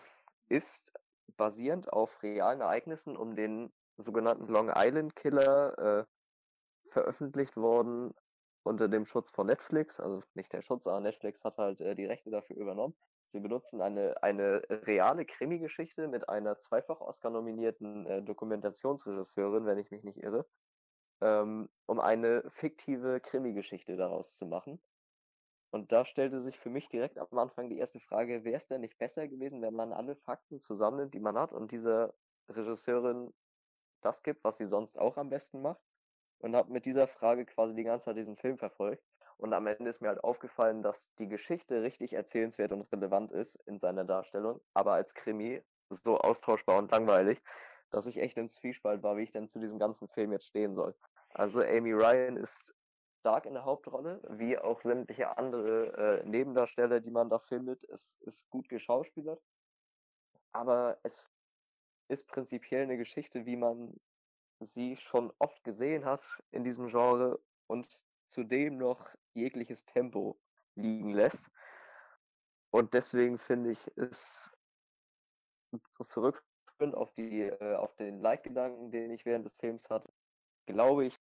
[0.50, 0.94] ist
[1.38, 6.06] basierend auf realen Ereignissen um den sogenannten Long Island Killer äh,
[6.92, 8.14] veröffentlicht worden
[8.64, 12.06] unter dem Schutz von Netflix, also nicht der Schutz, aber Netflix hat halt äh, die
[12.06, 12.96] Rechte dafür übernommen.
[13.28, 20.04] Sie benutzen eine, eine reale Krimi-Geschichte mit einer zweifach Oscar-nominierten äh, Dokumentationsregisseurin, wenn ich mich
[20.04, 20.46] nicht irre,
[21.22, 24.80] ähm, um eine fiktive Krimi-Geschichte daraus zu machen.
[25.72, 28.82] Und da stellte sich für mich direkt am Anfang die erste Frage, wäre es denn
[28.82, 32.14] nicht besser gewesen, wenn man alle Fakten zusammennimmt, die man hat und dieser
[32.50, 33.34] Regisseurin
[34.02, 35.82] das gibt, was sie sonst auch am besten macht?
[36.40, 39.04] Und habe mit dieser Frage quasi die ganze Zeit diesen Film verfolgt.
[39.38, 43.56] Und am Ende ist mir halt aufgefallen, dass die Geschichte richtig erzählenswert und relevant ist
[43.66, 47.42] in seiner Darstellung, aber als Krimi so austauschbar und langweilig,
[47.90, 50.74] dass ich echt im Zwiespalt war, wie ich denn zu diesem ganzen Film jetzt stehen
[50.74, 50.96] soll.
[51.34, 52.76] Also Amy Ryan ist
[53.22, 57.84] stark in der Hauptrolle, wie auch sämtliche andere äh, Nebendarsteller, die man da findet.
[57.86, 59.42] Es ist gut geschauspielert.
[60.54, 61.32] Aber es
[62.10, 63.96] ist prinzipiell eine Geschichte, wie man
[64.60, 67.88] sie schon oft gesehen hat in diesem Genre und
[68.28, 70.40] zudem noch jegliches Tempo
[70.76, 71.50] liegen lässt.
[72.72, 74.52] Und deswegen finde ich es
[76.02, 80.12] zurückführend auf die äh, auf den Like-Gedanken, den ich während des Films hatte,
[80.66, 81.16] glaube ich,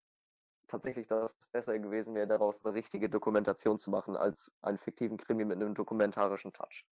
[0.70, 5.18] tatsächlich, dass es besser gewesen wäre, daraus eine richtige Dokumentation zu machen, als einen fiktiven
[5.18, 6.86] Krimi mit einem dokumentarischen Touch.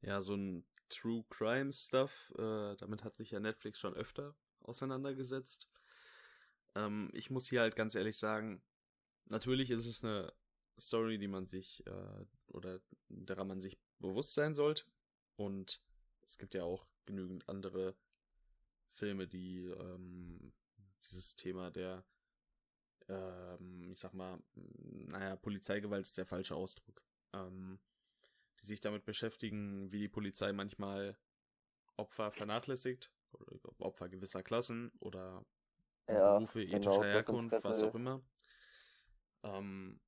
[0.00, 5.68] Ja, so ein True Crime Stuff, äh, damit hat sich ja Netflix schon öfter auseinandergesetzt.
[6.74, 8.62] Ähm, ich muss hier halt ganz ehrlich sagen,
[9.26, 10.32] natürlich ist es eine
[10.78, 14.84] Story, die man sich äh, oder derer man sich bewusst sein sollte.
[15.36, 15.80] Und
[16.22, 17.96] es gibt ja auch genügend andere
[18.94, 20.52] Filme, die ähm,
[21.04, 22.04] dieses Thema der
[23.08, 27.78] ähm, ich sag mal, naja, Polizeigewalt ist der falsche Ausdruck, ähm,
[28.60, 31.16] die sich damit beschäftigen, wie die Polizei manchmal
[31.96, 35.44] Opfer vernachlässigt, oder Opfer gewisser Klassen oder
[36.08, 38.22] ja, Berufe genau, ethischer Herkunft, was auch immer.
[39.42, 40.00] Ähm,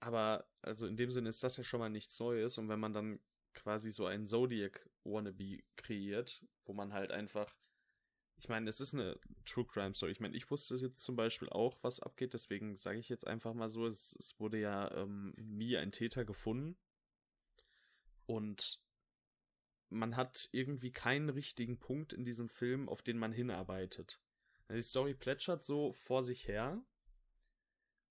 [0.00, 2.58] aber also in dem Sinne ist das ja schon mal nichts Neues.
[2.58, 3.20] Und wenn man dann
[3.54, 7.56] quasi so einen Zodiac Wannabe kreiert, wo man halt einfach
[8.46, 10.12] ich meine, es ist eine True Crime Story.
[10.12, 13.54] Ich meine, ich wusste jetzt zum Beispiel auch, was abgeht, deswegen sage ich jetzt einfach
[13.54, 16.76] mal so, es, es wurde ja ähm, nie ein Täter gefunden.
[18.26, 18.80] Und
[19.88, 24.20] man hat irgendwie keinen richtigen Punkt in diesem Film, auf den man hinarbeitet.
[24.70, 26.80] Die Story plätschert so vor sich her.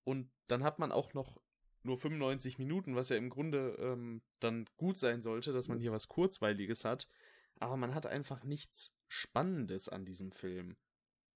[0.04, 1.40] Und dann hat man auch noch
[1.82, 5.92] nur 95 Minuten, was ja im Grunde ähm, dann gut sein sollte, dass man hier
[5.92, 7.08] was Kurzweiliges hat.
[7.58, 10.76] Aber man hat einfach nichts Spannendes an diesem Film.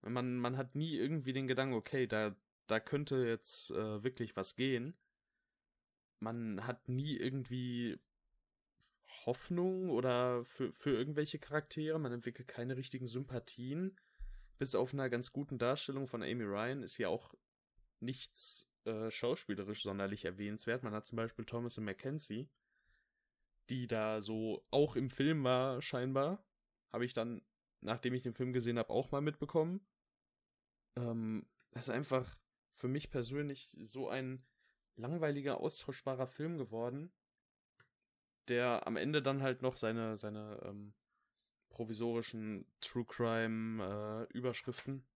[0.03, 2.35] Man, man hat nie irgendwie den Gedanken, okay, da,
[2.67, 4.97] da könnte jetzt äh, wirklich was gehen.
[6.21, 7.99] Man hat nie irgendwie
[9.27, 11.99] Hoffnung oder für, für irgendwelche Charaktere.
[11.99, 13.97] Man entwickelt keine richtigen Sympathien.
[14.59, 17.35] Bis auf einer ganz guten Darstellung von Amy Ryan ist hier auch
[18.01, 20.83] nichts äh, schauspielerisch sonderlich erwähnenswert.
[20.83, 22.49] Man hat zum Beispiel Thomas Mackenzie,
[23.71, 26.45] die da so auch im Film war, scheinbar.
[26.93, 27.43] Habe ich dann
[27.81, 29.81] nachdem ich den Film gesehen habe, auch mal mitbekommen.
[30.97, 32.39] Ähm, das ist einfach
[32.75, 34.45] für mich persönlich so ein
[34.97, 37.13] langweiliger, austauschbarer Film geworden,
[38.49, 40.95] der am Ende dann halt noch seine, seine ähm,
[41.69, 45.07] provisorischen True Crime äh, Überschriften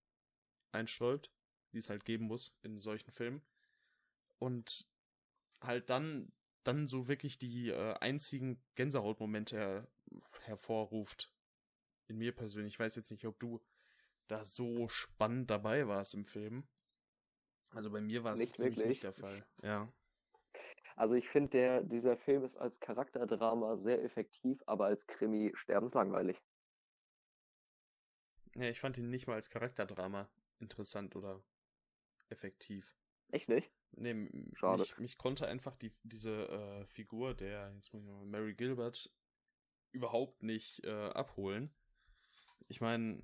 [0.73, 1.31] einsträubt,
[1.73, 3.43] die es halt geben muss in solchen Filmen.
[4.39, 4.87] Und
[5.61, 6.33] halt dann,
[6.65, 9.89] dann so wirklich die äh, einzigen Gänsehautmomente her
[10.45, 11.33] hervorruft,
[12.09, 12.75] in mir persönlich.
[12.75, 13.61] Ich weiß jetzt nicht, ob du
[14.29, 16.67] da so spannend dabei warst im Film.
[17.71, 19.45] Also bei mir war es nicht wirklich nicht der Fall.
[19.63, 19.93] Ja.
[20.97, 26.41] Also ich finde, dieser Film ist als Charakterdrama sehr effektiv, aber als Krimi sterbenslangweilig.
[28.55, 31.43] Ja, ich fand ihn nicht mal als Charakterdrama interessant oder
[32.29, 32.97] effektiv.
[33.35, 33.71] Echt nicht?
[33.93, 34.83] Nee, Schade.
[34.83, 39.13] Mich, mich konnte einfach die, diese äh, Figur der, jetzt muss ich mal, Mary Gilbert
[39.93, 41.75] überhaupt nicht äh, abholen
[42.69, 43.23] ich meine,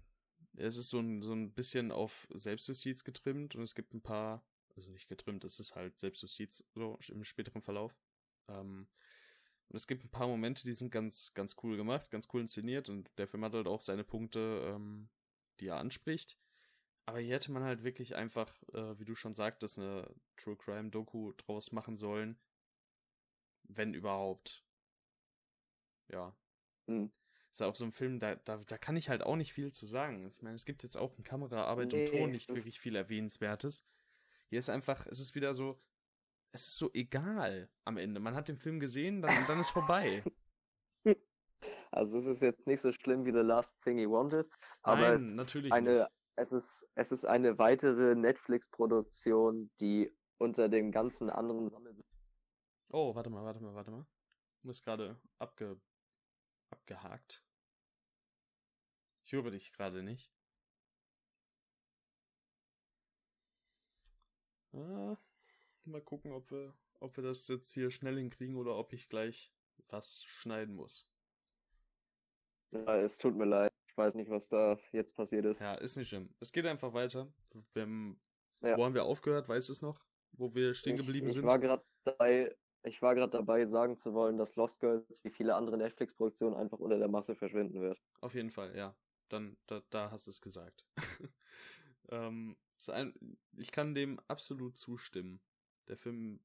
[0.57, 4.45] es ist so ein, so ein bisschen auf Selbstjustiz getrimmt und es gibt ein paar,
[4.77, 7.97] also nicht getrimmt, es ist halt Selbstjustiz so im späteren Verlauf.
[8.49, 8.89] Ähm,
[9.69, 12.89] und es gibt ein paar Momente, die sind ganz, ganz cool gemacht, ganz cool inszeniert
[12.89, 15.09] und der Film hat halt auch seine Punkte, ähm,
[15.61, 16.37] die er anspricht.
[17.11, 20.91] Aber hier hätte man halt wirklich einfach, äh, wie du schon sagtest, eine True Crime
[20.91, 22.39] Doku draus machen sollen.
[23.65, 24.65] Wenn überhaupt.
[26.09, 26.35] Ja.
[26.87, 27.11] Mhm
[27.53, 29.73] ist ja auch so ein Film, da, da, da kann ich halt auch nicht viel
[29.73, 30.27] zu sagen.
[30.27, 33.85] Ich meine, es gibt jetzt auch in Kameraarbeit nee, und Ton nicht wirklich viel Erwähnenswertes.
[34.49, 35.81] Hier ist einfach, es ist wieder so,
[36.53, 38.21] es ist so egal am Ende.
[38.21, 40.23] Man hat den Film gesehen, dann, dann ist vorbei.
[41.93, 44.49] Also es ist jetzt nicht so schlimm wie The Last Thing He Wanted,
[44.83, 46.11] aber Nein, es, ist eine, nicht.
[46.37, 52.03] Es, ist, es ist eine weitere Netflix-Produktion, die unter dem ganzen anderen Sammel.
[52.89, 54.07] Oh, warte mal, warte mal, warte mal.
[54.63, 55.81] Du bist gerade abge
[56.71, 57.45] abgehakt.
[59.25, 60.33] Ich höre dich gerade nicht.
[64.73, 65.17] Ah,
[65.85, 69.53] mal gucken, ob wir, ob wir das jetzt hier schnell hinkriegen oder ob ich gleich
[69.89, 71.09] was schneiden muss.
[72.73, 73.73] Ja, es tut mir leid.
[74.01, 75.61] Ich weiß nicht, was da jetzt passiert ist.
[75.61, 76.31] Ja, ist nicht schlimm.
[76.41, 77.31] Es geht einfach weiter.
[77.77, 78.19] Haben,
[78.63, 78.79] Ja.
[78.79, 79.47] Wo haben wir aufgehört?
[79.47, 80.03] Weißt du es noch?
[80.33, 81.45] Wo wir stehen geblieben ich, ich sind?
[81.45, 85.55] War grad dabei, ich war gerade dabei, sagen zu wollen, dass Lost Girls wie viele
[85.55, 88.01] andere Netflix-Produktionen einfach unter der Masse verschwinden wird.
[88.23, 88.97] Auf jeden Fall, ja.
[89.29, 90.87] Dann, da, da hast du es gesagt.
[92.11, 92.57] ähm,
[92.89, 95.43] ein, ich kann dem absolut zustimmen.
[95.89, 96.41] Der Film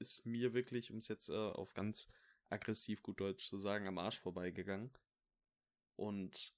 [0.00, 2.08] ist mir wirklich, um es jetzt äh, auf ganz
[2.50, 4.90] aggressiv gut Deutsch zu sagen, am Arsch vorbeigegangen.
[5.96, 6.54] Und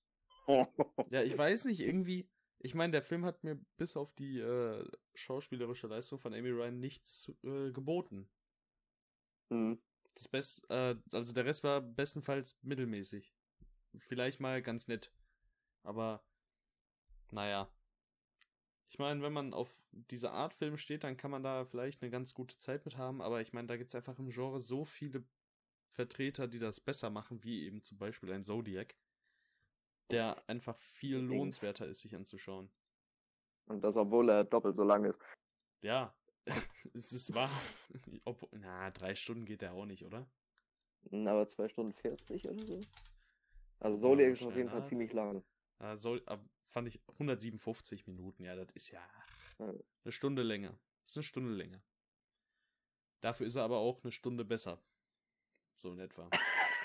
[1.11, 4.85] ja, ich weiß nicht, irgendwie, ich meine, der Film hat mir bis auf die äh,
[5.15, 8.29] schauspielerische Leistung von Amy Ryan nichts äh, geboten.
[9.51, 9.81] Hm.
[10.15, 13.35] Das Best, äh, also der Rest war bestenfalls mittelmäßig.
[13.97, 15.13] Vielleicht mal ganz nett.
[15.83, 16.25] Aber,
[17.31, 17.71] naja.
[18.91, 22.11] Ich meine, wenn man auf diese Art Film steht, dann kann man da vielleicht eine
[22.11, 25.25] ganz gute Zeit mit haben, aber ich meine, da gibt's einfach im Genre so viele
[25.91, 28.97] Vertreter, die das besser machen, wie eben zum Beispiel ein Zodiac,
[30.11, 31.33] der einfach viel Allerdings.
[31.37, 32.71] lohnenswerter ist, sich anzuschauen.
[33.67, 35.19] Und das, obwohl er doppelt so lang ist.
[35.83, 36.15] Ja,
[36.95, 37.51] es ist wahr.
[38.25, 40.29] Obwohl, na, drei Stunden geht der auch nicht, oder?
[41.11, 42.81] Hm, Aber 2 Stunden 40 oder so.
[43.81, 45.45] Also Zodiac ist auf jeden Fall ziemlich lang.
[45.79, 49.01] Ab, fand ich 157 Minuten, ja, das ist ja
[49.59, 49.73] Ja.
[50.05, 50.71] eine Stunde länger.
[51.05, 51.83] Das ist eine Stunde länger.
[53.21, 54.83] Dafür ist er aber auch eine Stunde besser.
[55.75, 56.29] So in etwa.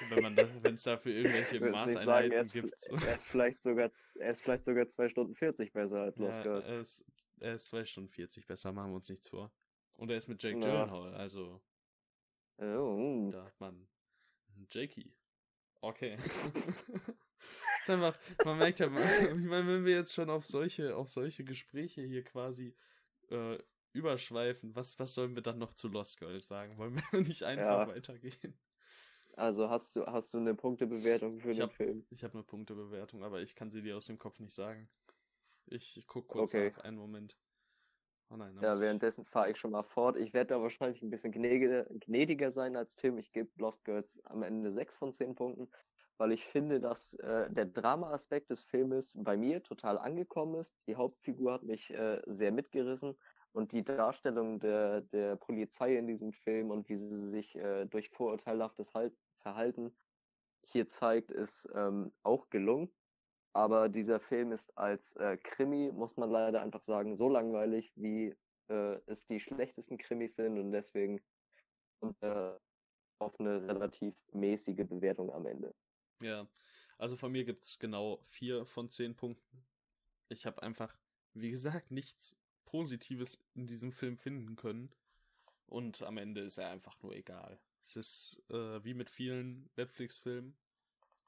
[0.10, 2.72] Wenn es dafür irgendwelche sagen, Maßeinheiten ist, gibt.
[2.90, 6.44] er ist vielleicht sogar, er ist vielleicht sogar 2 Stunden 40 besser als Lost ja,
[6.44, 6.66] Girls.
[6.66, 7.06] er, ist,
[7.40, 9.52] er ist 2 Stunden 40 besser, machen wir uns nichts vor.
[9.96, 10.60] Und er ist mit Jake.
[10.60, 11.62] Gyllenhaal, also
[12.58, 13.32] Oh, hm.
[13.32, 13.88] da hat man
[14.72, 15.12] Jakey.
[15.82, 16.18] Okay.
[17.80, 19.04] ist einfach, man merkt ja, man-
[19.44, 22.76] ich meine, wenn wir jetzt schon auf solche, auf solche Gespräche hier quasi
[23.30, 23.58] äh,
[23.92, 26.78] überschweifen, was, was sollen wir dann noch zu Lost Girls sagen?
[26.78, 27.88] Wollen wir nicht einfach Ja.
[27.88, 28.58] weitergehen?
[29.36, 32.06] Also hast du, hast du eine Punktebewertung für Ich den hab- Film?
[32.12, 34.88] Ich habe eine Punktebewertung, aber ich kann sie dir aus dem Kopf nicht sagen.
[35.66, 36.72] Ich, ich guck kurz Okay.
[36.72, 37.36] nach, einen Moment.
[38.30, 40.18] Oh nein, Ja, währenddessen fahre ich schon mal fort.
[40.18, 43.18] Ich werde da wahrscheinlich ein bisschen gnädiger, gnädiger sein als Tim.
[43.18, 45.70] Ich gebe Lost Girls am Ende 6 von 10 Punkten,
[46.18, 50.76] weil ich finde, dass äh, der Drama-Aspekt des Filmes bei mir total angekommen ist.
[50.88, 53.16] Die Hauptfigur hat mich äh, sehr mitgerissen
[53.54, 58.10] und die Darstellung der, der Polizei in diesem Film und wie sie sich äh, durch
[58.10, 59.96] vorurteilhaftes halt Verhalten
[60.66, 62.92] hier zeigt, ist ähm, auch gelungen.
[63.54, 68.36] Aber dieser Film ist als äh, Krimi, muss man leider einfach sagen, so langweilig, wie
[68.70, 71.22] äh, es die schlechtesten Krimis sind und deswegen
[72.00, 72.60] kommt er
[73.20, 75.76] auf eine relativ mäßige Bewertung am Ende.
[76.24, 76.48] Ja,
[76.98, 79.64] also von mir gibt's genau vier von zehn Punkten.
[80.30, 80.98] Ich habe einfach,
[81.34, 82.36] wie gesagt, nichts
[82.74, 84.90] Positives in diesem Film finden können.
[85.68, 87.60] Und am Ende ist er einfach nur egal.
[87.84, 90.58] Es ist äh, wie mit vielen Netflix-Filmen.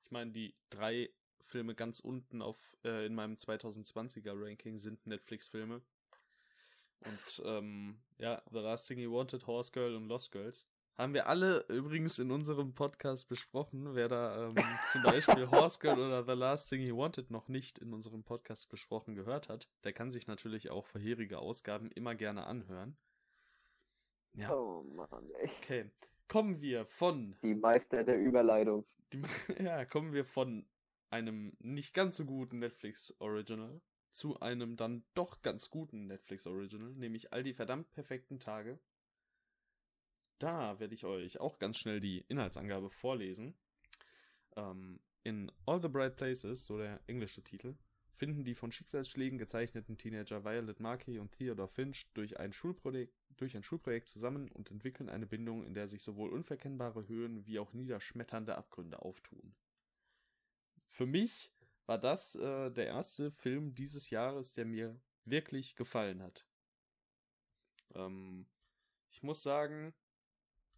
[0.03, 1.11] Ich meine, die drei
[1.43, 5.83] Filme ganz unten auf äh, in meinem 2020er Ranking sind Netflix-Filme.
[7.01, 10.67] Und ähm, ja, The Last Thing You Wanted, Horse Girl und Lost Girls.
[10.97, 13.95] Haben wir alle übrigens in unserem Podcast besprochen.
[13.95, 14.55] Wer da ähm,
[14.91, 18.69] zum Beispiel Horse Girl oder The Last Thing He Wanted noch nicht in unserem Podcast
[18.69, 22.95] besprochen gehört hat, der kann sich natürlich auch vorherige Ausgaben immer gerne anhören.
[24.33, 25.49] Ja, Oh Mann, ey.
[25.57, 25.91] okay.
[26.29, 28.85] Kommen wir von, Die Meister der Überleitung.
[29.13, 29.21] die,
[29.63, 30.65] ja, kommen wir von
[31.09, 33.81] einem nicht ganz so guten Netflix Original
[34.11, 38.79] zu einem dann doch ganz guten Netflix Original, nämlich all die verdammt perfekten Tage.
[40.39, 43.55] Da werde ich euch auch ganz schnell die Inhaltsangabe vorlesen.
[44.55, 47.75] Ähm, in All the Bright Places, so der englische Titel,
[48.15, 53.55] finden die von Schicksalsschlägen gezeichneten Teenager Violet Markey und Theodore Finch durch ein, Schulprojekt, durch
[53.55, 57.73] ein Schulprojekt zusammen und entwickeln eine Bindung, in der sich sowohl unverkennbare Höhen wie auch
[57.73, 59.55] niederschmetternde Abgründe auftun.
[60.87, 61.51] Für mich
[61.85, 66.45] war das äh, der erste Film dieses Jahres, der mir wirklich gefallen hat.
[67.93, 68.47] Ähm,
[69.09, 69.93] ich muss sagen,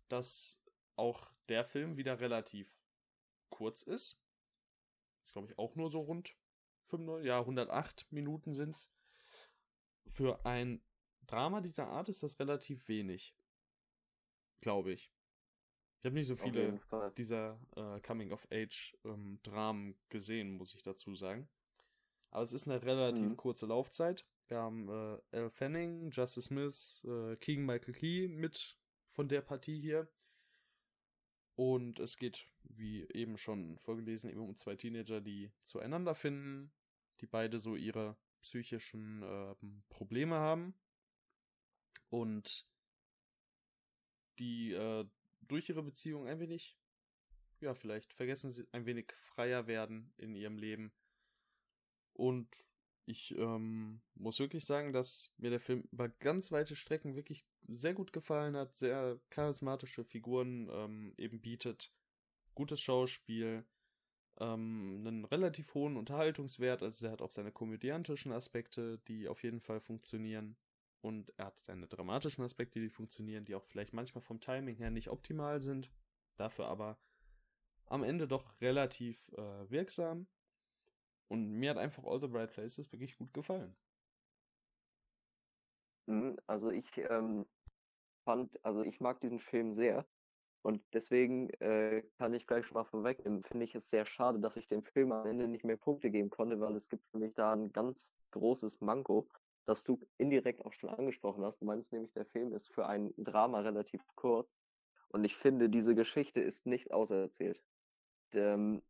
[0.09, 0.61] dass
[0.95, 2.75] auch der Film wieder relativ
[3.49, 4.19] kurz ist.
[5.23, 6.35] Ist, glaube ich, auch nur so rund
[6.83, 8.91] 95, ja, 108 Minuten sind's.
[10.05, 10.81] Für ein
[11.27, 13.35] Drama dieser Art ist das relativ wenig.
[14.61, 15.11] Glaube ich.
[15.99, 16.79] Ich habe nicht so viele
[17.17, 21.49] dieser äh, Coming-of-Age-Dramen gesehen, muss ich dazu sagen.
[22.31, 23.37] Aber es ist eine relativ Mhm.
[23.37, 24.25] kurze Laufzeit.
[24.47, 28.77] Wir haben äh, Elle Fanning, Justice Smith, äh, Keegan Michael Key mit
[29.17, 30.07] von der Partie hier.
[31.55, 36.71] Und es geht, wie eben schon vorgelesen, eben um zwei Teenager, die zueinander finden,
[37.19, 39.55] die beide so ihre psychischen äh,
[39.89, 40.75] Probleme haben
[42.09, 42.67] und
[44.37, 45.03] die äh,
[45.41, 46.77] durch ihre Beziehung ein wenig,
[47.59, 50.93] ja, vielleicht vergessen sie ein wenig freier werden in ihrem Leben.
[52.13, 52.71] Und
[53.07, 57.93] ich ähm, muss wirklich sagen, dass mir der Film über ganz weite Strecken wirklich sehr
[57.93, 61.93] gut gefallen hat, sehr charismatische Figuren ähm, eben bietet,
[62.53, 63.65] gutes Schauspiel,
[64.39, 69.61] ähm, einen relativ hohen Unterhaltungswert, also der hat auch seine komödiantischen Aspekte, die auf jeden
[69.61, 70.57] Fall funktionieren.
[70.99, 74.91] Und er hat seine dramatischen Aspekte, die funktionieren, die auch vielleicht manchmal vom Timing her
[74.91, 75.89] nicht optimal sind,
[76.35, 76.99] dafür aber
[77.85, 80.27] am Ende doch relativ äh, wirksam.
[81.27, 83.75] Und mir hat einfach All the Bright Places wirklich gut gefallen.
[86.07, 87.45] Mhm, also ich ähm,
[88.23, 90.05] fand, also ich mag diesen Film sehr.
[90.61, 94.57] Und deswegen äh, kann ich gleich schon mal vorwegnehmen, finde ich es sehr schade, dass
[94.57, 97.33] ich dem Film am Ende nicht mehr Punkte geben konnte, weil es gibt für mich
[97.35, 99.29] da ein ganz großes Manko,
[99.65, 101.61] das du indirekt auch schon angesprochen hast.
[101.61, 104.57] Du meinst nämlich, der Film ist für ein Drama relativ kurz.
[105.09, 107.61] Und ich finde, diese Geschichte ist nicht auserzählt.
[108.33, 108.81] Ähm,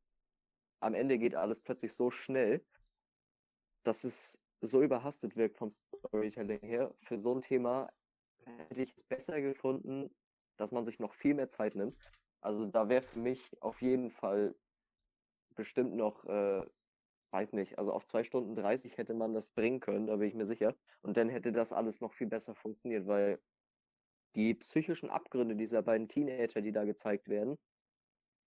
[0.79, 2.63] am Ende geht alles plötzlich so schnell,
[3.83, 6.93] dass es so überhastet wirkt vom Storytelling her.
[7.03, 7.89] Für so ein Thema
[8.69, 10.09] hätte ich es besser gefunden,
[10.57, 11.97] dass man sich noch viel mehr Zeit nimmt.
[12.41, 14.55] Also da wäre für mich auf jeden Fall
[15.55, 16.65] bestimmt noch, äh,
[17.31, 20.35] weiß nicht, also auf zwei Stunden 30 hätte man das bringen können, da bin ich
[20.35, 20.75] mir sicher.
[21.01, 23.39] Und dann hätte das alles noch viel besser funktioniert, weil
[24.35, 27.57] die psychischen Abgründe dieser beiden Teenager, die da gezeigt werden,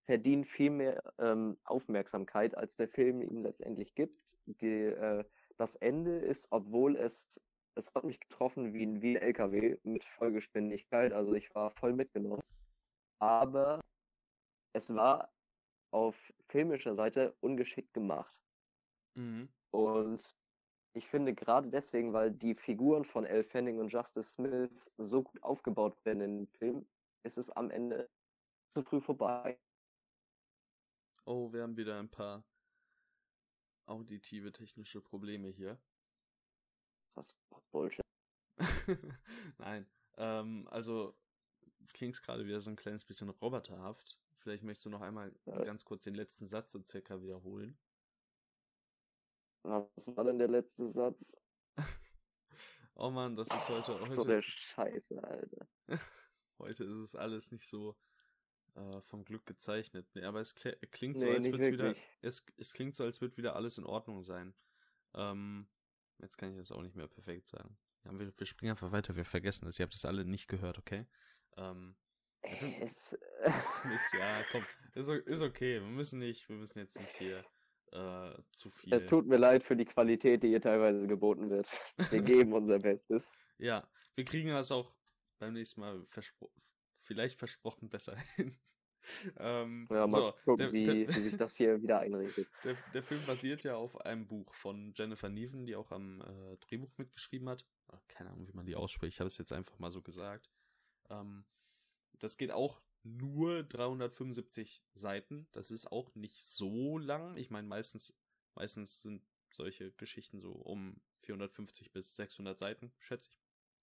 [0.05, 4.35] verdienen viel mehr ähm, Aufmerksamkeit, als der Film ihnen letztendlich gibt.
[4.45, 5.23] Die, äh,
[5.57, 7.39] das Ende ist, obwohl es,
[7.75, 11.93] es hat mich getroffen wie ein, wie ein LKW mit Vollgeschwindigkeit, also ich war voll
[11.93, 12.41] mitgenommen.
[13.19, 13.81] Aber
[14.73, 15.31] es war
[15.91, 16.15] auf
[16.49, 18.37] filmischer Seite ungeschickt gemacht.
[19.15, 19.49] Mhm.
[19.71, 20.35] Und
[20.93, 25.41] ich finde gerade deswegen, weil die Figuren von Elle Fanning und Justice Smith so gut
[25.43, 26.87] aufgebaut werden in dem Film,
[27.23, 28.09] ist es am Ende
[28.69, 29.57] zu früh vorbei.
[31.25, 32.43] Oh, wir haben wieder ein paar
[33.85, 35.79] auditive technische Probleme hier.
[37.15, 37.37] Das ist
[37.71, 38.05] Bullshit.
[39.57, 39.85] Nein,
[40.17, 41.15] ähm, also
[41.93, 44.17] klingt gerade wieder so ein kleines bisschen roboterhaft.
[44.37, 45.63] Vielleicht möchtest du noch einmal ja.
[45.63, 47.77] ganz kurz den letzten Satz so circa wiederholen.
[49.63, 51.37] Was war denn der letzte Satz?
[52.95, 53.99] oh man, das ist heute.
[53.99, 55.67] heute so der Scheiße, Alter.
[56.57, 57.95] heute ist es alles nicht so
[58.75, 60.07] äh, vom Glück gezeichnet.
[60.13, 61.95] Nee, aber es klingt so, nee, als würde wieder.
[62.21, 64.53] Es, es klingt so, als würde wieder alles in Ordnung sein.
[65.13, 65.67] Ähm,
[66.19, 67.77] jetzt kann ich das auch nicht mehr perfekt sagen.
[68.05, 69.77] Ja, wir, wir springen einfach weiter, wir vergessen das.
[69.79, 71.05] Ihr habt das alle nicht gehört, okay?
[71.57, 71.95] Ähm,
[72.41, 74.63] es, es Mist, ja, komm.
[74.95, 75.79] Ist, ist okay.
[75.79, 77.45] Wir müssen nicht, wir müssen jetzt nicht hier
[77.91, 78.93] äh, zu viel.
[78.93, 81.67] Es tut mir leid für die Qualität, die hier teilweise geboten wird.
[82.09, 83.31] Wir geben unser Bestes.
[83.57, 84.93] Ja, wir kriegen das auch
[85.39, 86.05] beim nächsten Mal
[87.03, 88.57] vielleicht versprochen besser hin.
[89.37, 92.47] ähm, ja, mal so, gucken, der, wie, der, wie, sich das hier wieder einrichtet.
[92.63, 96.57] Der, der, Film basiert ja auf einem Buch von Jennifer Neven, die auch am äh,
[96.57, 97.65] Drehbuch mitgeschrieben hat.
[98.07, 99.15] Keine Ahnung, wie man die ausspricht.
[99.15, 100.51] Ich habe es jetzt einfach mal so gesagt.
[101.09, 101.45] Ähm,
[102.19, 105.47] das geht auch nur 375 Seiten.
[105.51, 107.35] Das ist auch nicht so lang.
[107.37, 108.13] Ich meine, meistens,
[108.53, 113.37] meistens sind solche Geschichten so um 450 bis 600 Seiten, schätze ich.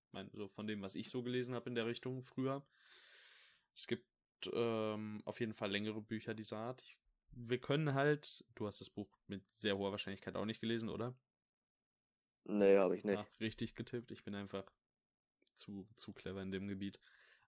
[0.07, 2.65] ich meine, so von dem, was ich so gelesen habe in der Richtung früher.
[3.79, 4.05] Es gibt
[4.53, 6.83] ähm, auf jeden Fall längere Bücher dieser Art.
[6.83, 6.99] Ich,
[7.31, 11.15] wir können halt, du hast das Buch mit sehr hoher Wahrscheinlichkeit auch nicht gelesen, oder?
[12.43, 13.19] Nee, habe ich nicht.
[13.19, 14.11] Ach, richtig getippt.
[14.11, 14.65] Ich bin einfach
[15.55, 16.99] zu, zu clever in dem Gebiet.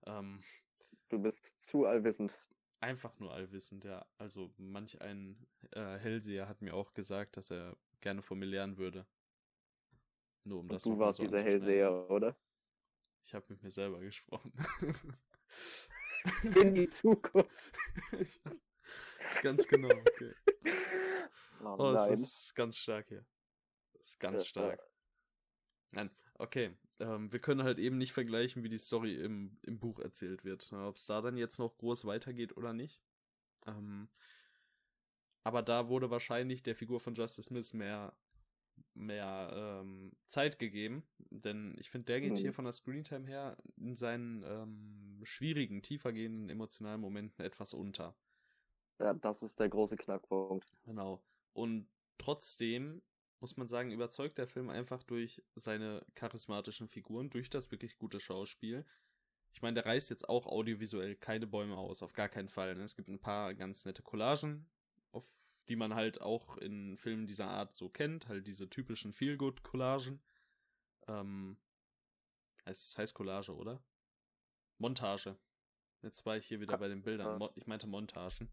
[0.07, 0.41] Ähm,
[1.09, 2.39] Du bist zu allwissend.
[2.78, 4.07] Einfach nur allwissend, ja.
[4.16, 8.78] Also manch ein äh, Hellseher hat mir auch gesagt, dass er gerne von mir lernen
[8.78, 9.05] würde.
[10.45, 12.37] Nur um das Und Du warst so dieser Hellseher, oder?
[13.24, 14.53] Ich habe mit mir selber gesprochen.
[16.62, 17.51] In die Zukunft.
[19.43, 20.35] ganz genau, okay.
[21.62, 23.23] Oh, oh das ist ganz stark hier.
[23.93, 24.81] Das ist ganz stark.
[25.93, 26.75] Nein, okay.
[27.01, 30.73] Ähm, wir können halt eben nicht vergleichen, wie die Story im, im Buch erzählt wird.
[30.73, 30.87] Ne?
[30.87, 33.03] Ob es da dann jetzt noch groß weitergeht oder nicht.
[33.66, 34.09] Ähm,
[35.45, 38.14] aber da wurde wahrscheinlich der Figur von Justice Smith mehr,
[38.95, 41.03] mehr ähm, Zeit gegeben.
[41.31, 42.37] Denn ich finde, der geht mhm.
[42.37, 48.16] hier von der Screentime her in seinen ähm, schwierigen, tiefergehenden emotionalen Momenten etwas unter.
[48.99, 50.73] Ja, das ist der große Knackpunkt.
[50.85, 51.23] Genau.
[51.53, 53.03] Und trotzdem
[53.41, 58.21] muss man sagen, überzeugt der Film einfach durch seine charismatischen Figuren, durch das wirklich gute
[58.21, 58.85] Schauspiel.
[59.53, 62.77] Ich meine, der reißt jetzt auch audiovisuell keine Bäume aus, auf gar keinen Fall.
[62.77, 62.85] Ne?
[62.85, 64.68] Es gibt ein paar ganz nette Collagen,
[65.11, 70.21] auf die man halt auch in Filmen dieser Art so kennt, halt diese typischen Feel-Good-Collagen.
[71.09, 71.57] Ähm,
[72.64, 73.83] es heißt Collage, oder?
[74.81, 75.39] Montage.
[76.03, 77.43] Jetzt war ich hier wieder bei den Bildern.
[77.55, 78.51] Ich meinte Montagen.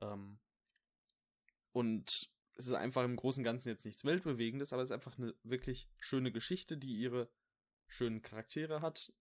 [0.00, 0.38] Ähm,
[1.72, 5.16] und es ist einfach im Großen und Ganzen jetzt nichts Weltbewegendes, aber es ist einfach
[5.18, 7.30] eine wirklich schöne Geschichte, die ihre
[7.86, 9.12] schönen Charaktere hat,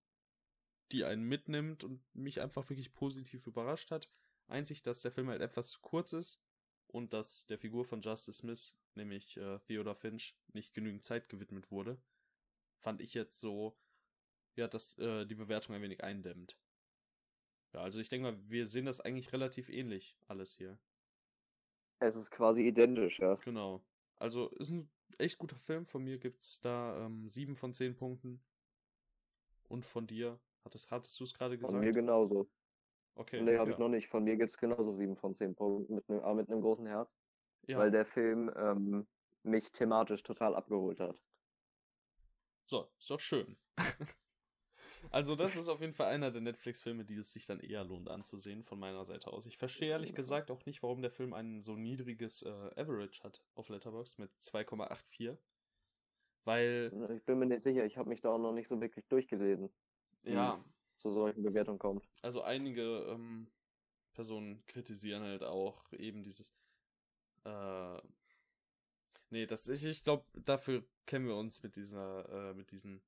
[0.92, 4.10] die einen mitnimmt und mich einfach wirklich positiv überrascht hat.
[4.48, 6.42] Einzig, dass der Film halt etwas zu kurz ist
[6.88, 11.70] und dass der Figur von Justice Smith, nämlich äh, Theodore Finch, nicht genügend Zeit gewidmet
[11.70, 12.02] wurde,
[12.80, 13.78] fand ich jetzt so,
[14.56, 16.58] ja, dass äh, die Bewertung ein wenig eindämmt.
[17.74, 20.80] Ja, also ich denke mal, wir sehen das eigentlich relativ ähnlich alles hier.
[22.00, 23.36] Es ist quasi identisch, ja.
[23.36, 23.84] Genau.
[24.16, 25.86] Also ist ein echt guter Film.
[25.86, 28.42] Von mir gibt's da ähm, sieben von zehn Punkten.
[29.68, 30.40] Und von dir?
[30.64, 31.74] Hattest, hattest du es gerade gesagt?
[31.74, 32.50] Von mir genauso.
[33.16, 33.42] Okay.
[33.42, 33.76] Nee, habe ja.
[33.76, 34.08] ich noch nicht.
[34.08, 37.18] Von mir gibt's genauso sieben von zehn Punkten, mit einem, mit einem großen Herz.
[37.68, 37.78] Ja.
[37.78, 39.08] Weil der Film ähm,
[39.44, 41.22] mich thematisch total abgeholt hat.
[42.66, 43.58] So, ist doch schön.
[45.12, 48.10] Also, das ist auf jeden Fall einer der Netflix-Filme, die es sich dann eher lohnt
[48.10, 49.46] anzusehen, von meiner Seite aus.
[49.46, 53.42] Ich verstehe ehrlich gesagt auch nicht, warum der Film ein so niedriges äh, Average hat
[53.56, 55.38] auf Letterboxd mit 2,84.
[56.46, 56.92] Weil.
[57.16, 59.70] Ich bin mir nicht sicher, ich habe mich da auch noch nicht so wirklich durchgelesen.
[60.24, 60.60] Ja.
[60.98, 62.06] Zu solchen Bewertungen kommt.
[62.22, 63.48] Also, einige ähm,
[64.14, 66.54] Personen kritisieren halt auch eben dieses.
[67.46, 68.02] Äh,
[69.30, 73.02] nee, das ich, ich glaube, dafür kennen wir uns mit dieser, äh, mit diesen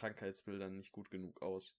[0.00, 1.76] Krankheitsbildern nicht gut genug aus,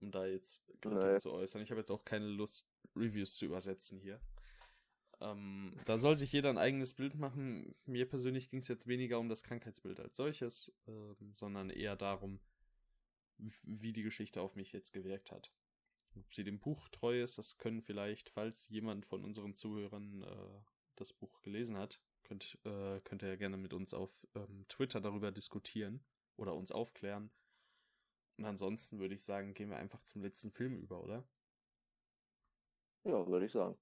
[0.00, 1.18] um da jetzt Kritik nee.
[1.18, 1.60] zu äußern.
[1.60, 4.20] Ich habe jetzt auch keine Lust, Reviews zu übersetzen hier.
[5.20, 7.74] Ähm, da soll sich jeder ein eigenes Bild machen.
[7.84, 12.40] Mir persönlich ging es jetzt weniger um das Krankheitsbild als solches, ähm, sondern eher darum,
[13.38, 15.52] wie die Geschichte auf mich jetzt gewirkt hat.
[16.16, 20.62] Ob sie dem Buch treu ist, das können vielleicht, falls jemand von unseren Zuhörern äh,
[20.94, 25.00] das Buch gelesen hat, könnt, äh, könnt ihr ja gerne mit uns auf ähm, Twitter
[25.00, 26.04] darüber diskutieren
[26.36, 27.30] oder uns aufklären.
[28.36, 31.24] Und ansonsten würde ich sagen, gehen wir einfach zum letzten Film über, oder?
[33.04, 33.78] Ja, würde ich sagen.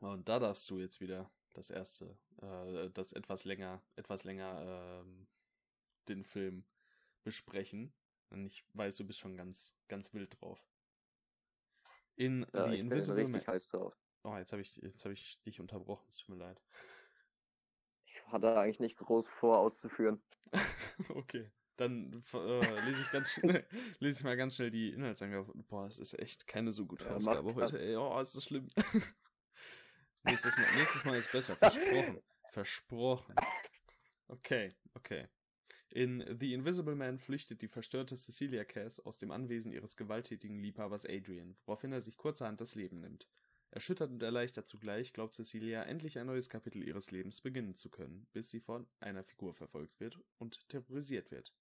[0.00, 5.26] Und da darfst du jetzt wieder das erste, äh, das etwas länger, etwas länger ähm,
[6.08, 6.64] den Film
[7.22, 7.92] besprechen.
[8.30, 10.68] Und ich weiß, du bist schon ganz, ganz wild drauf.
[12.16, 13.46] In ja, The Invisible Man.
[13.46, 13.96] heiß drauf.
[14.22, 16.06] Oh, jetzt habe ich, jetzt habe ich dich unterbrochen.
[16.08, 16.60] Es tut mir leid.
[18.06, 20.22] Ich hatte eigentlich nicht groß vor auszuführen.
[21.08, 21.50] okay.
[21.76, 23.66] Dann äh, lese ich ganz schnell,
[23.98, 25.52] lese ich mal ganz schnell die Inhaltsangabe.
[25.68, 27.80] Boah, das ist echt keine so gute ja, Ausgabe heute.
[27.80, 28.68] Ey, oh, ist das schlimm.
[30.22, 31.56] nächstes, mal, nächstes Mal ist besser.
[31.56, 32.22] Versprochen.
[32.50, 33.34] Versprochen.
[34.28, 35.28] Okay, okay.
[35.90, 41.06] In The Invisible Man flüchtet die verstörte Cecilia Cass aus dem Anwesen ihres gewalttätigen Liebhabers
[41.06, 43.28] Adrian, woraufhin er sich kurzerhand das Leben nimmt.
[43.70, 48.28] Erschüttert und erleichtert zugleich glaubt Cecilia endlich ein neues Kapitel ihres Lebens beginnen zu können,
[48.32, 51.52] bis sie von einer Figur verfolgt wird und terrorisiert wird.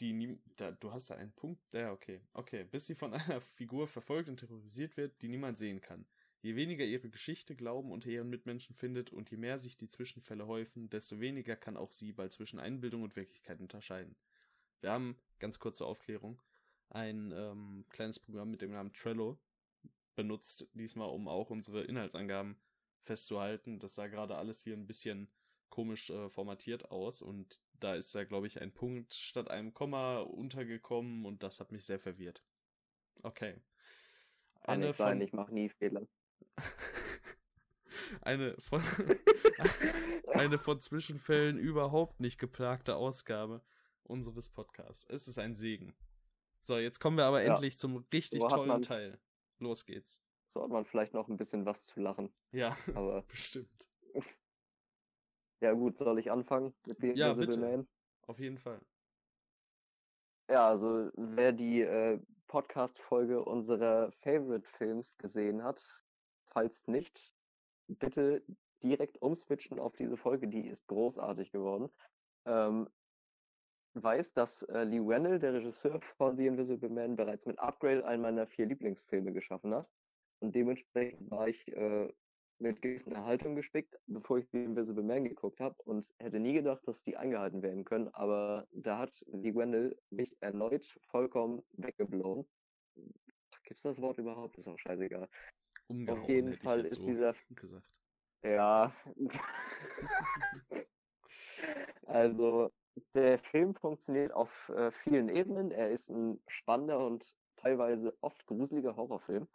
[0.00, 3.40] Die nie, da, du hast da einen Punkt, ja, okay, okay, bis sie von einer
[3.40, 6.06] Figur verfolgt und terrorisiert wird, die niemand sehen kann.
[6.42, 10.46] Je weniger ihre Geschichte Glauben unter ihren Mitmenschen findet und je mehr sich die Zwischenfälle
[10.46, 14.16] häufen, desto weniger kann auch sie bald zwischen Einbildung und Wirklichkeit unterscheiden.
[14.80, 16.40] Wir haben, ganz kurze Aufklärung,
[16.88, 19.38] ein ähm, kleines Programm mit dem Namen Trello
[20.16, 22.56] benutzt, diesmal um auch unsere Inhaltsangaben
[23.02, 23.78] festzuhalten.
[23.78, 25.28] Das sah gerade alles hier ein bisschen
[25.68, 30.20] komisch äh, formatiert aus und da ist da, glaube ich, ein Punkt statt einem Komma
[30.20, 32.42] untergekommen und das hat mich sehr verwirrt.
[33.22, 33.60] Okay.
[34.60, 36.06] Kann eine sein, ich mache nie Fehler.
[38.22, 38.82] eine von
[40.28, 43.62] eine von Zwischenfällen überhaupt nicht geplagte Ausgabe
[44.04, 45.06] unseres Podcasts.
[45.08, 45.94] Es ist ein Segen.
[46.60, 47.54] So, jetzt kommen wir aber ja.
[47.54, 49.18] endlich zum richtig so tollen man, Teil.
[49.58, 50.22] Los geht's.
[50.46, 52.32] So hat man vielleicht noch ein bisschen was zu lachen.
[52.52, 53.88] Ja, aber bestimmt.
[55.60, 57.60] Ja gut, soll ich anfangen mit The ja, Invisible bitte.
[57.60, 57.88] Man?
[58.26, 58.80] Auf jeden Fall.
[60.48, 66.02] Ja, also wer die äh, Podcast-Folge unserer Favorite-Films gesehen hat,
[66.48, 67.34] falls nicht,
[67.86, 68.42] bitte
[68.82, 71.90] direkt umswitchen auf diese Folge, die ist großartig geworden.
[72.46, 72.88] Ähm,
[73.94, 78.22] weiß, dass äh, Lee Wennell, der Regisseur von The Invisible Man, bereits mit Upgrade einen
[78.22, 79.88] meiner vier Lieblingsfilme geschaffen hat.
[80.40, 82.12] Und dementsprechend war ich äh,
[82.60, 86.86] mit gewissen Erhaltung gespickt, bevor ich The Invisible Man geguckt habe und hätte nie gedacht,
[86.86, 88.08] dass die eingehalten werden können.
[88.08, 92.46] Aber da hat die Wendell mich erneut vollkommen weggeblown.
[93.64, 94.58] Gibt's das Wort überhaupt?
[94.58, 95.28] Ist auch scheißegal.
[95.88, 97.96] Umgehauen, Auf jeden Fall ist so dieser gesagt.
[98.42, 98.92] Ja.
[102.06, 102.70] also,
[103.14, 105.70] der Film funktioniert auf äh, vielen Ebenen.
[105.70, 109.48] Er ist ein spannender und teilweise oft gruseliger Horrorfilm.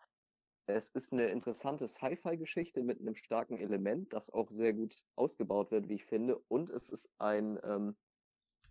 [0.68, 5.90] Es ist eine interessante Sci-Fi-Geschichte mit einem starken Element, das auch sehr gut ausgebaut wird,
[5.90, 6.40] wie ich finde.
[6.48, 7.96] Und es ist ein ähm,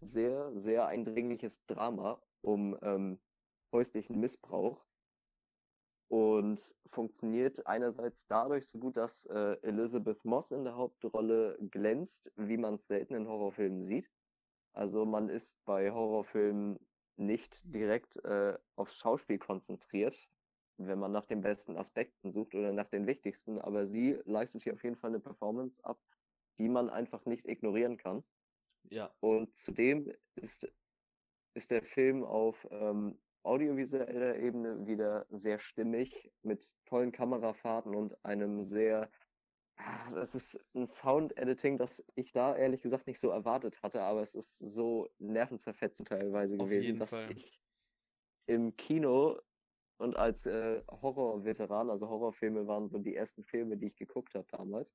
[0.00, 3.20] sehr, sehr eindringliches Drama um ähm,
[3.72, 4.84] häuslichen Missbrauch
[6.08, 12.56] und funktioniert einerseits dadurch so gut, dass äh, Elizabeth Moss in der Hauptrolle glänzt, wie
[12.56, 14.10] man es selten in Horrorfilmen sieht.
[14.72, 16.78] Also man ist bei Horrorfilmen
[17.16, 20.28] nicht direkt äh, aufs Schauspiel konzentriert,
[20.78, 24.74] wenn man nach den besten Aspekten sucht oder nach den wichtigsten, aber sie leistet hier
[24.74, 26.00] auf jeden Fall eine Performance ab,
[26.58, 28.24] die man einfach nicht ignorieren kann.
[28.90, 29.14] Ja.
[29.20, 30.70] Und zudem ist,
[31.54, 38.62] ist der Film auf ähm, audiovisueller Ebene wieder sehr stimmig mit tollen Kamerafahrten und einem
[38.62, 39.10] sehr,
[39.76, 44.22] ah, das ist ein Sound-Editing, das ich da ehrlich gesagt nicht so erwartet hatte, aber
[44.22, 47.30] es ist so nervenzerfetzend teilweise Auf gewesen, dass Fall.
[47.32, 47.60] ich
[48.46, 49.38] im Kino
[49.98, 54.46] und als äh, Horror-Veteran, also Horrorfilme waren so die ersten Filme, die ich geguckt habe
[54.50, 54.94] damals.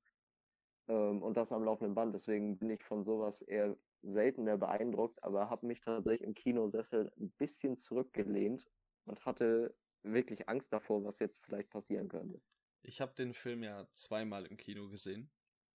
[0.88, 2.14] Ähm, und das am laufenden Band.
[2.14, 7.30] Deswegen bin ich von sowas eher seltener beeindruckt, aber habe mich tatsächlich im Kinosessel ein
[7.32, 8.68] bisschen zurückgelehnt
[9.04, 12.40] und hatte wirklich Angst davor, was jetzt vielleicht passieren könnte.
[12.82, 15.30] Ich habe den Film ja zweimal im Kino gesehen.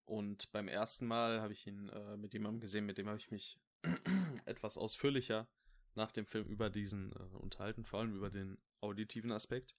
[0.05, 3.31] Und beim ersten Mal habe ich ihn äh, mit jemandem gesehen, mit dem habe ich
[3.31, 3.59] mich
[4.45, 5.47] etwas ausführlicher
[5.95, 9.75] nach dem Film über diesen äh, unterhalten, vor allem über den auditiven Aspekt.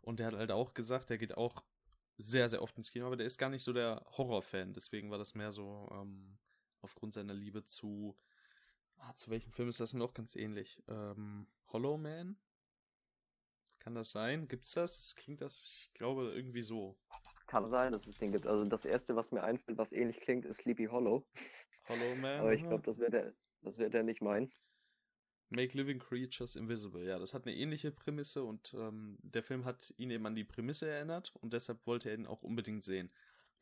[0.00, 1.62] Und der hat halt auch gesagt, der geht auch
[2.16, 4.72] sehr, sehr oft ins Kino, aber der ist gar nicht so der Horrorfan.
[4.72, 6.38] Deswegen war das mehr so ähm,
[6.80, 8.16] aufgrund seiner Liebe zu.
[8.96, 10.82] Ah, zu welchem Film ist das denn auch ganz ähnlich?
[10.88, 12.36] Ähm, Hollow Man?
[13.78, 14.46] Kann das sein?
[14.46, 14.96] Gibt's das?
[14.98, 16.98] Das klingt das, ich glaube, irgendwie so.
[17.46, 18.46] Kann sein, dass es den gibt.
[18.46, 21.26] Also das erste, was mir einfällt, was ähnlich klingt, ist Sleepy Hollow.
[21.88, 22.40] Hollow Man?
[22.40, 23.32] Aber ich glaube, das wird er,
[23.62, 24.52] das wird er nicht meinen.
[25.50, 27.04] Make Living Creatures Invisible.
[27.04, 30.44] Ja, das hat eine ähnliche Prämisse und ähm, der Film hat ihn eben an die
[30.44, 33.10] Prämisse erinnert und deshalb wollte er ihn auch unbedingt sehen.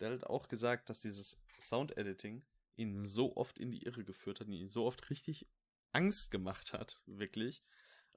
[0.00, 2.44] Der hat auch gesagt, dass dieses Sound Editing
[2.76, 5.46] ihn so oft in die Irre geführt hat, ihn so oft richtig
[5.92, 7.62] Angst gemacht hat, wirklich.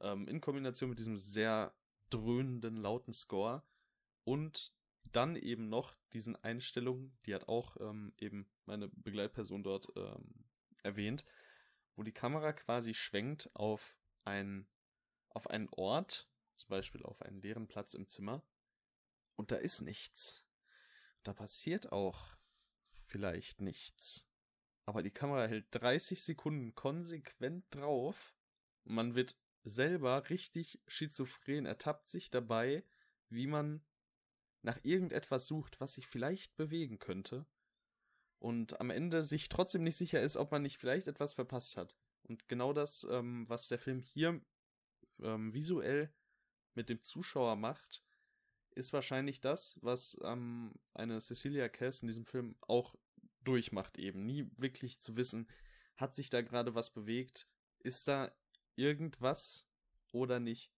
[0.02, 1.74] Ähm, in Kombination mit diesem sehr
[2.10, 3.64] dröhnenden, lauten Score
[4.24, 4.74] und
[5.12, 10.46] dann eben noch diesen Einstellungen, die hat auch ähm, eben meine Begleitperson dort ähm,
[10.84, 11.26] erwähnt,
[11.96, 14.68] wo die Kamera quasi schwenkt auf ein,
[15.30, 18.44] auf einen Ort, zum Beispiel auf einen leeren Platz im Zimmer,
[19.36, 20.46] und da ist nichts.
[21.24, 22.38] Da passiert auch
[23.06, 24.28] vielleicht nichts.
[24.86, 28.36] Aber die Kamera hält 30 Sekunden konsequent drauf.
[28.84, 32.84] Man wird selber richtig schizophren, ertappt sich dabei,
[33.30, 33.86] wie man
[34.64, 37.46] nach irgendetwas sucht, was sich vielleicht bewegen könnte.
[38.42, 41.96] Und am Ende sich trotzdem nicht sicher ist, ob man nicht vielleicht etwas verpasst hat.
[42.24, 44.42] Und genau das, ähm, was der Film hier
[45.22, 46.12] ähm, visuell
[46.74, 48.04] mit dem Zuschauer macht,
[48.72, 52.96] ist wahrscheinlich das, was ähm, eine Cecilia Cass in diesem Film auch
[53.44, 54.26] durchmacht eben.
[54.26, 55.48] Nie wirklich zu wissen,
[55.96, 57.48] hat sich da gerade was bewegt?
[57.78, 58.36] Ist da
[58.76, 59.68] irgendwas
[60.14, 60.74] oder nicht?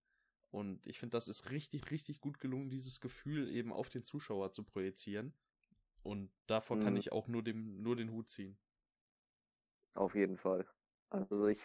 [0.52, 4.52] Und ich finde, das ist richtig, richtig gut gelungen, dieses Gefühl eben auf den Zuschauer
[4.52, 5.34] zu projizieren.
[6.04, 7.00] Und davor kann Mhm.
[7.00, 8.58] ich auch nur, dem, nur den Hut ziehen.
[9.96, 10.66] Auf jeden Fall.
[11.10, 11.62] Also ich,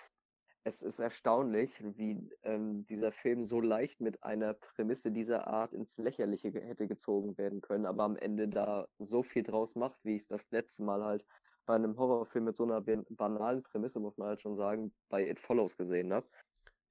[0.64, 5.97] es ist erstaunlich, wie ähm, dieser Film so leicht mit einer Prämisse dieser Art ins
[5.99, 10.22] Lächerliche hätte gezogen werden können, aber am Ende da so viel draus macht, wie ich
[10.22, 11.24] es das letzte Mal halt
[11.66, 15.28] bei einem Horrorfilm mit so einer ban- banalen Prämisse, muss man halt schon sagen, bei
[15.28, 16.28] It Follows gesehen habe.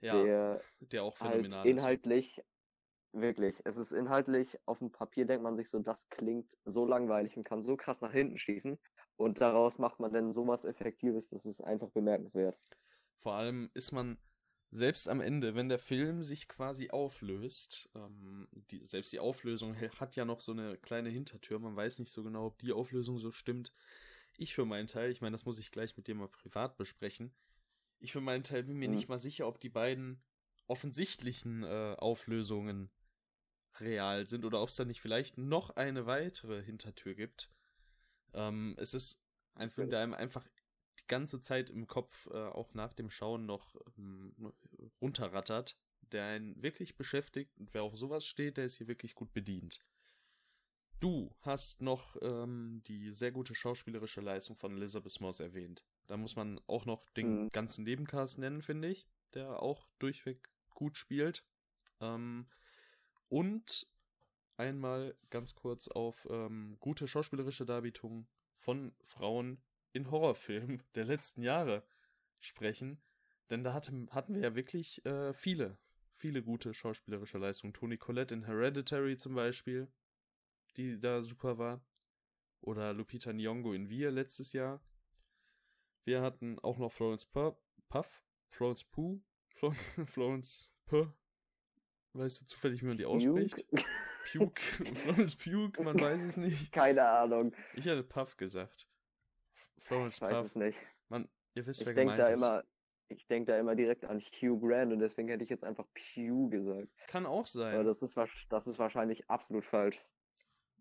[0.02, 1.94] Ja, Der der auch halt phänomenal ist.
[3.22, 7.38] Wirklich, es ist inhaltlich, auf dem Papier denkt man sich so, das klingt so langweilig
[7.38, 8.78] und kann so krass nach hinten schießen.
[9.18, 12.58] Und daraus macht man dann sowas Effektives, das ist einfach bemerkenswert.
[13.18, 14.18] Vor allem ist man
[14.70, 20.16] selbst am Ende, wenn der Film sich quasi auflöst, ähm, die, selbst die Auflösung hat
[20.16, 23.32] ja noch so eine kleine Hintertür, man weiß nicht so genau, ob die Auflösung so
[23.32, 23.74] stimmt.
[24.38, 27.34] Ich für meinen Teil, ich meine, das muss ich gleich mit dir mal privat besprechen,
[28.00, 28.90] ich für meinen Teil bin mir Mhm.
[28.90, 30.22] nicht mal sicher, ob die beiden
[30.68, 32.92] offensichtlichen äh, Auflösungen
[33.82, 37.50] real sind oder ob es da nicht vielleicht noch eine weitere Hintertür gibt.
[38.34, 39.22] Ähm, es ist
[39.56, 40.46] ein Film, der einem einfach
[41.00, 44.54] die ganze Zeit im Kopf, äh, auch nach dem Schauen noch ähm,
[45.02, 45.80] runterrattert,
[46.12, 49.84] der einen wirklich beschäftigt und wer auf sowas steht, der ist hier wirklich gut bedient.
[51.00, 55.84] Du hast noch ähm, die sehr gute schauspielerische Leistung von Elizabeth Moss erwähnt.
[56.08, 57.50] Da muss man auch noch den Mhm.
[57.52, 61.44] ganzen Nebencast nennen, finde ich, der auch durchweg gut spielt.
[62.00, 62.48] Ähm,
[63.30, 63.88] und
[64.58, 69.62] einmal ganz kurz auf ähm, gute schauspielerische Darbietungen von Frauen
[69.94, 71.84] in Horrorfilmen der letzten Jahre
[72.40, 73.02] sprechen.
[73.50, 75.78] Denn da hatte, hatten wir ja wirklich äh, viele,
[76.16, 77.74] viele gute schauspielerische Leistungen.
[77.74, 79.88] Toni Collette in Hereditary zum Beispiel,
[80.76, 81.82] die da super war.
[82.62, 84.82] Oder Lupita Nyong'o in Wir letztes Jahr.
[86.04, 89.22] Wir hatten auch noch Florence Puff, Florence Pooh,
[90.06, 91.12] Florence Puh.
[92.18, 93.66] Weißt du zufällig, wie man die ausspricht?
[94.32, 94.62] Puke,
[94.96, 96.72] Florence Puke, man weiß es nicht.
[96.72, 97.54] Keine Ahnung.
[97.76, 98.88] Ich hätte Puff gesagt.
[99.78, 100.46] Florence ich weiß Puff.
[100.48, 100.80] es nicht.
[101.10, 102.42] Man, ihr wisst, ich wer denk gemeint da ist.
[102.42, 102.64] Immer,
[103.10, 106.50] ich denke da immer direkt an Hugh Grant und deswegen hätte ich jetzt einfach Pew
[106.50, 106.90] gesagt.
[107.08, 107.76] Kann auch sein.
[107.76, 108.18] Aber das ist,
[108.50, 110.04] das ist wahrscheinlich absolut falsch.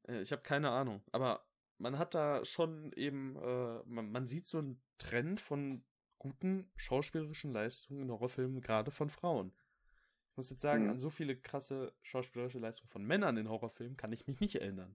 [0.08, 1.02] Äh, ich habe keine Ahnung.
[1.12, 1.46] Aber
[1.78, 5.84] man hat da schon eben, äh, man, man sieht so einen Trend von
[6.18, 9.52] guten schauspielerischen Leistungen in Horrorfilmen, gerade von Frauen.
[10.36, 10.90] Ich muss jetzt sagen, mhm.
[10.90, 14.94] an so viele krasse schauspielerische Leistungen von Männern in Horrorfilmen kann ich mich nicht erinnern.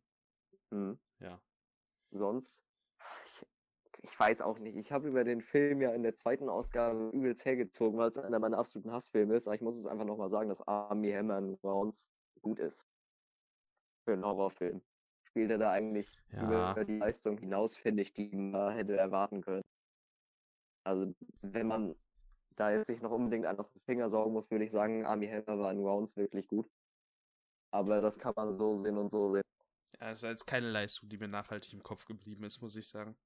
[0.70, 0.98] Hm.
[1.18, 1.42] Ja.
[2.10, 2.64] Sonst,
[3.26, 3.46] ich,
[4.04, 4.78] ich weiß auch nicht.
[4.78, 8.38] Ich habe über den Film ja in der zweiten Ausgabe übelst hergezogen, weil es einer
[8.38, 9.46] meiner absoluten Hassfilme ist.
[9.46, 12.10] Aber ich muss es einfach nochmal sagen, dass Army Hammer Rounds
[12.40, 12.88] gut ist.
[14.06, 14.80] Für einen Horrorfilm
[15.32, 16.72] spielt er da eigentlich ja.
[16.74, 19.62] über die Leistung hinaus, finde ich, die man hätte erwarten können.
[20.84, 21.94] Also, wenn man
[22.56, 25.26] da jetzt nicht noch unbedingt an aus dem Finger saugen muss, würde ich sagen, Army
[25.28, 26.68] Hammer war in Rounds wirklich gut.
[27.70, 29.42] Aber das kann man so sehen und so sehen.
[29.98, 32.86] Ja, es ist jetzt keine Leistung, die mir nachhaltig im Kopf geblieben ist, muss ich
[32.86, 33.16] sagen.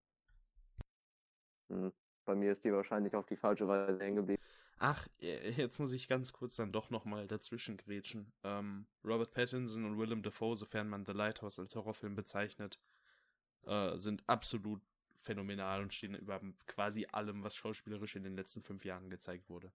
[1.71, 1.93] Hm.
[2.25, 4.43] Bei mir ist die wahrscheinlich auf die falsche Weise hängen geblieben.
[4.79, 8.33] Ach, äh, jetzt muss ich ganz kurz dann doch nochmal dazwischen grätschen.
[8.45, 12.79] Ähm, Robert Pattinson und Willem Dafoe, sofern man The Lighthouse als Horrorfilm bezeichnet,
[13.65, 14.83] äh, sind absolut
[15.19, 19.73] phänomenal und stehen über quasi allem, was schauspielerisch in den letzten fünf Jahren gezeigt wurde.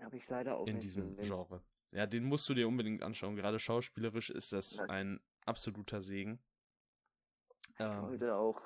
[0.00, 1.28] Habe ich leider auch In diesem gesehen.
[1.28, 1.62] Genre.
[1.92, 3.36] Ja, den musst du dir unbedingt anschauen.
[3.36, 6.38] Gerade schauspielerisch ist das ein absoluter Segen.
[7.74, 8.60] Ich ähm, wollte auch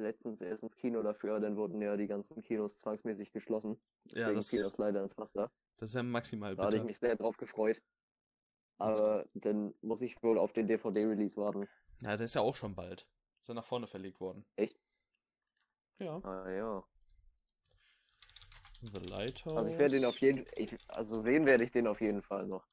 [0.00, 3.80] letztens erst ins Kino dafür, dann wurden ja die ganzen Kinos zwangsmäßig geschlossen.
[4.04, 5.50] Deswegen ja, das, fiel das leider ins Wasser.
[5.78, 6.62] Das ist ja maximal bitter.
[6.62, 7.82] Da hatte ich mich sehr drauf gefreut.
[8.78, 11.66] Aber dann muss ich wohl auf den DVD-Release warten.
[12.02, 13.08] Ja, der ist ja auch schon bald.
[13.40, 14.44] Ist ja nach vorne verlegt worden.
[14.56, 14.78] Echt?
[15.98, 16.20] Ja.
[16.24, 16.84] Ah ja.
[18.82, 19.56] The Lighthouse.
[19.56, 22.46] Also ich werde den auf jeden Fall, also sehen werde ich den auf jeden Fall
[22.46, 22.66] noch.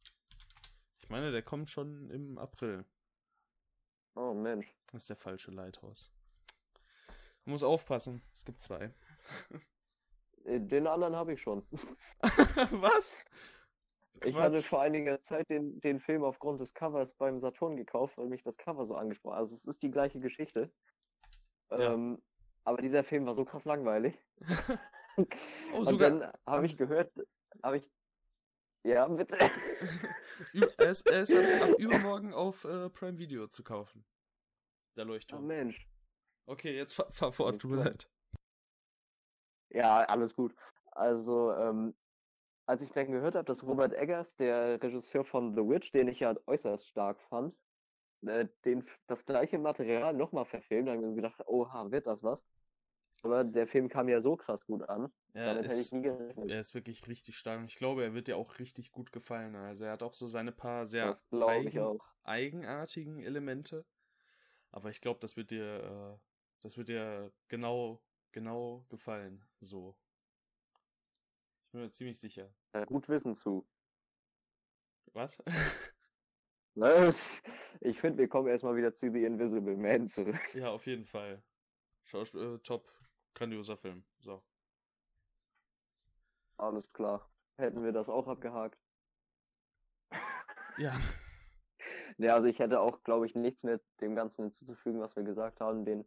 [0.99, 2.85] Ich meine, der kommt schon im April.
[4.15, 4.75] Oh Mensch.
[4.91, 6.11] Das ist der falsche Lighthouse.
[7.45, 8.93] Man muss aufpassen, es gibt zwei.
[10.45, 11.65] Äh, den anderen habe ich schon.
[12.71, 13.25] Was?
[14.23, 14.43] Ich Quatsch.
[14.43, 18.43] hatte vor einiger Zeit den, den Film aufgrund des Covers beim Saturn gekauft, weil mich
[18.43, 19.39] das Cover so angesprochen hat.
[19.39, 20.71] Also es ist die gleiche Geschichte.
[21.71, 21.93] Ja.
[21.93, 22.21] Ähm,
[22.63, 24.17] aber dieser Film war so krass langweilig.
[25.17, 27.11] oh, Und sogar, dann habe ich gehört,
[27.61, 27.89] habe ich.
[28.85, 29.37] Ja, bitte.
[30.77, 34.03] er ist, er ist ab, ab übermorgen auf äh, Prime Video zu kaufen.
[34.97, 35.43] Der Leuchtturm.
[35.43, 35.87] Oh Mensch.
[36.45, 38.07] Okay, jetzt fahr, fahr fort, tut mir leid.
[39.69, 40.53] Ja, alles gut.
[40.91, 41.95] Also, ähm,
[42.65, 46.19] als ich dann gehört habe, dass Robert Eggers, der Regisseur von The Witch, den ich
[46.19, 47.55] ja äußerst stark fand,
[48.25, 52.23] äh, den, das gleiche Material nochmal verfilmt, dann habe ich mir gedacht, oha, wird das
[52.23, 52.43] was?
[53.23, 55.11] Aber der Film kam ja so krass gut an.
[55.33, 56.51] Ja, Damit ist, hätte ich nie gerechnet.
[56.51, 57.61] Er ist wirklich richtig stark.
[57.65, 59.55] Ich glaube, er wird dir auch richtig gut gefallen.
[59.55, 63.85] Also er hat auch so seine paar sehr eigen, eigenartigen Elemente.
[64.71, 66.32] Aber ich glaube, das wird dir, äh,
[66.63, 68.01] das wird dir genau,
[68.31, 69.45] genau gefallen.
[69.59, 69.95] So.
[71.65, 72.53] Ich bin mir ziemlich sicher.
[72.73, 73.67] Ja, gut Wissen zu.
[75.13, 75.37] Was?
[76.75, 77.43] Was?
[77.81, 80.55] Ich finde, wir kommen erstmal wieder zu The Invisible Man zurück.
[80.55, 81.43] Ja, auf jeden Fall.
[82.05, 82.89] Schauspiel, äh, top,
[83.35, 84.05] grandioser Film.
[84.19, 84.41] So.
[86.57, 87.29] Alles klar.
[87.57, 88.79] Hätten wir das auch abgehakt.
[90.77, 90.97] Ja.
[92.19, 95.59] Ja, also ich hätte auch, glaube ich, nichts mehr dem Ganzen hinzuzufügen, was wir gesagt
[95.61, 95.83] haben.
[95.83, 96.05] Den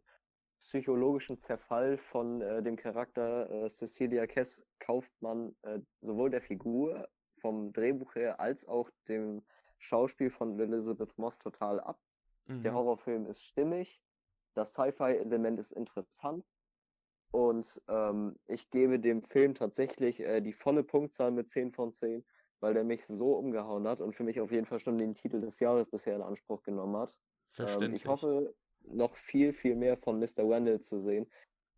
[0.67, 7.07] psychologischen Zerfall von äh, dem Charakter äh, Cecilia Kess kauft man äh, sowohl der Figur
[7.39, 9.43] vom Drehbuch her als auch dem
[9.79, 11.97] Schauspiel von Elizabeth Moss total ab.
[12.47, 12.63] Mhm.
[12.63, 14.01] Der Horrorfilm ist stimmig,
[14.55, 16.45] das Sci-Fi-Element ist interessant
[17.31, 22.25] und ähm, ich gebe dem Film tatsächlich äh, die volle Punktzahl mit 10 von 10,
[22.59, 25.39] weil der mich so umgehauen hat und für mich auf jeden Fall schon den Titel
[25.39, 27.15] des Jahres bisher in Anspruch genommen hat.
[27.57, 28.53] Ähm, ich hoffe,
[28.91, 30.47] noch viel, viel mehr von Mr.
[30.49, 31.27] Wendell zu sehen.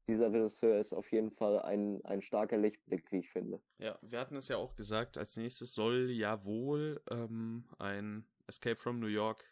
[0.07, 3.62] Dieser Regisseur ist auf jeden Fall ein, ein starker Lichtblick, wie ich finde.
[3.78, 8.76] Ja, wir hatten es ja auch gesagt, als nächstes soll ja wohl ähm, ein Escape
[8.76, 9.45] from New York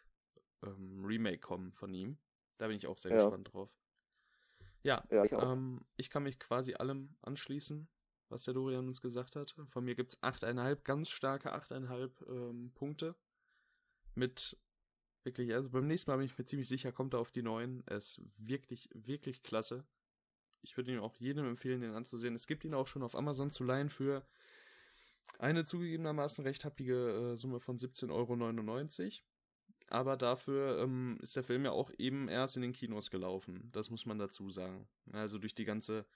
[0.64, 2.18] ähm, Remake kommen von ihm.
[2.58, 3.18] Da bin ich auch sehr ja.
[3.18, 3.70] gespannt drauf.
[4.82, 5.52] Ja, Ja, ich auch.
[5.52, 7.88] ähm, ich kann mich quasi allem anschließen,
[8.28, 9.54] was der Dorian uns gesagt hat.
[9.68, 13.14] Von mir gibt's 8,5, ganz starke 8,5 ähm, Punkte.
[14.14, 14.58] Mit
[15.28, 17.82] wirklich, also beim nächsten Mal bin ich mir ziemlich sicher, kommt er auf die 9.
[17.86, 19.84] Er ist wirklich, wirklich klasse.
[20.62, 22.34] Ich würde ihn auch jedem empfehlen, den anzusehen.
[22.34, 24.26] Es gibt ihn auch schon auf Amazon zu leihen für
[25.38, 29.12] eine zugegebenermaßen recht happige äh, Summe von 17,99 Euro.
[29.90, 33.70] Aber dafür ähm, ist der Film ja auch eben erst in den Kinos gelaufen.
[33.72, 34.88] Das muss man dazu sagen.
[35.12, 36.06] Also durch die ganze,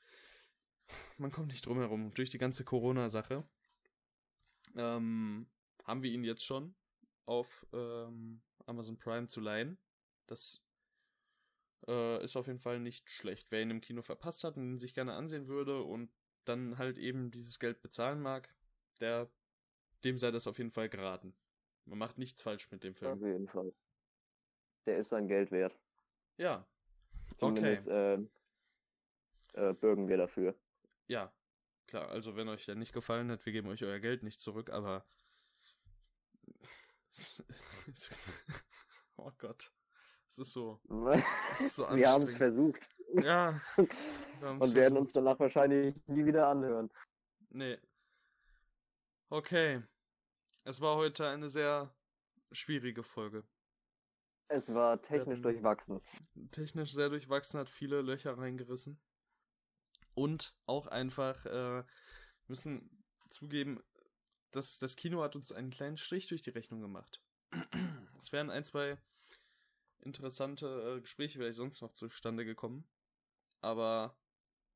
[1.19, 3.45] man kommt nicht drum herum, durch die ganze Corona-Sache
[4.77, 5.47] ähm,
[5.85, 6.75] haben wir ihn jetzt schon
[7.27, 9.79] auf ähm, Amazon Prime zu leihen.
[10.27, 10.63] Das
[11.87, 13.51] äh, ist auf jeden Fall nicht schlecht.
[13.51, 16.11] Wer ihn im Kino verpasst hat und ihn sich gerne ansehen würde und
[16.45, 18.55] dann halt eben dieses Geld bezahlen mag,
[19.01, 19.31] der,
[20.05, 21.35] dem sei das auf jeden Fall geraten.
[21.85, 23.25] Man macht nichts falsch mit dem Auf Film.
[23.25, 23.73] jeden Fall.
[24.87, 25.79] Der ist sein Geld wert.
[26.37, 26.67] Ja,
[27.37, 28.19] Zumindest äh,
[29.55, 30.55] äh, bürgen wir dafür.
[31.09, 31.33] ja,
[31.87, 32.09] klar.
[32.09, 35.05] Also wenn euch der nicht gefallen hat, wir geben euch euer Geld nicht zurück, aber
[39.17, 39.73] oh Gott,
[40.29, 40.81] es ist so,
[41.59, 46.49] ist so wir haben es versucht Ja, wir und werden uns danach wahrscheinlich nie wieder
[46.49, 46.91] anhören.
[47.51, 47.79] Nee.
[49.29, 49.83] Okay.
[50.65, 51.95] Es war heute eine sehr
[52.53, 53.45] schwierige Folge.
[54.49, 56.01] Es war technisch Ähm, durchwachsen.
[56.51, 59.01] Technisch sehr durchwachsen, hat viele Löcher reingerissen.
[60.15, 61.85] Und auch einfach, äh,
[62.47, 63.83] müssen zugeben,
[64.53, 67.21] dass das Kino hat uns einen kleinen Strich durch die Rechnung gemacht.
[68.19, 68.99] Es wären ein, zwei
[69.99, 72.85] interessante äh, Gespräche vielleicht sonst noch zustande gekommen.
[73.61, 74.17] Aber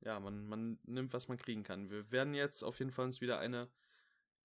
[0.00, 1.90] ja, man, man nimmt, was man kriegen kann.
[1.90, 3.70] Wir werden jetzt auf jeden Fall uns wieder eine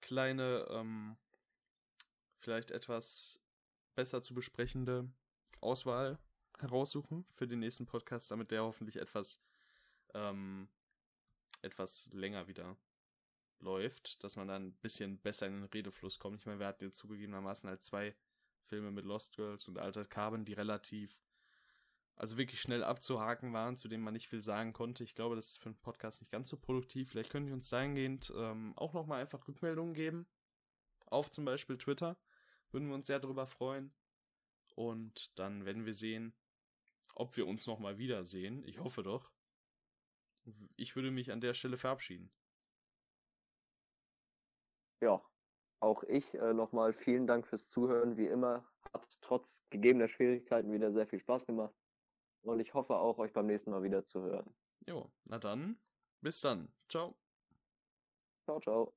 [0.02, 1.18] kleine, ähm,
[2.40, 3.40] vielleicht etwas
[3.96, 5.12] besser zu besprechende
[5.62, 6.20] Auswahl
[6.60, 9.42] heraussuchen für den nächsten Podcast, damit der hoffentlich etwas,
[10.14, 10.70] ähm,
[11.62, 12.78] etwas länger wieder
[13.62, 16.40] läuft, dass man dann ein bisschen besser in den Redefluss kommt.
[16.40, 18.16] Ich meine, wir hatten jetzt zugegebenermaßen halt zwei
[18.64, 21.20] Filme mit Lost Girls und Altered Carbon, die relativ,
[22.16, 25.04] also wirklich schnell abzuhaken waren, zu denen man nicht viel sagen konnte.
[25.04, 27.10] Ich glaube, das ist für einen Podcast nicht ganz so produktiv.
[27.10, 30.28] Vielleicht können die uns dahingehend ähm, auch nochmal einfach Rückmeldungen geben.
[31.06, 32.18] Auf zum Beispiel Twitter.
[32.72, 33.94] Würden wir uns sehr darüber freuen.
[34.76, 36.34] Und dann werden wir sehen,
[37.16, 38.64] ob wir uns nochmal wiedersehen.
[38.64, 39.32] Ich hoffe doch.
[40.76, 42.32] Ich würde mich an der Stelle verabschieden.
[45.02, 45.22] Ja,
[45.80, 48.18] auch ich äh, nochmal vielen Dank fürs Zuhören.
[48.18, 51.74] Wie immer hat trotz gegebener Schwierigkeiten wieder sehr viel Spaß gemacht.
[52.44, 54.54] Und ich hoffe auch, euch beim nächsten Mal wieder zu hören.
[54.88, 55.80] Jo, na dann,
[56.22, 56.72] bis dann.
[56.88, 57.16] Ciao.
[58.46, 58.94] Ciao, ciao.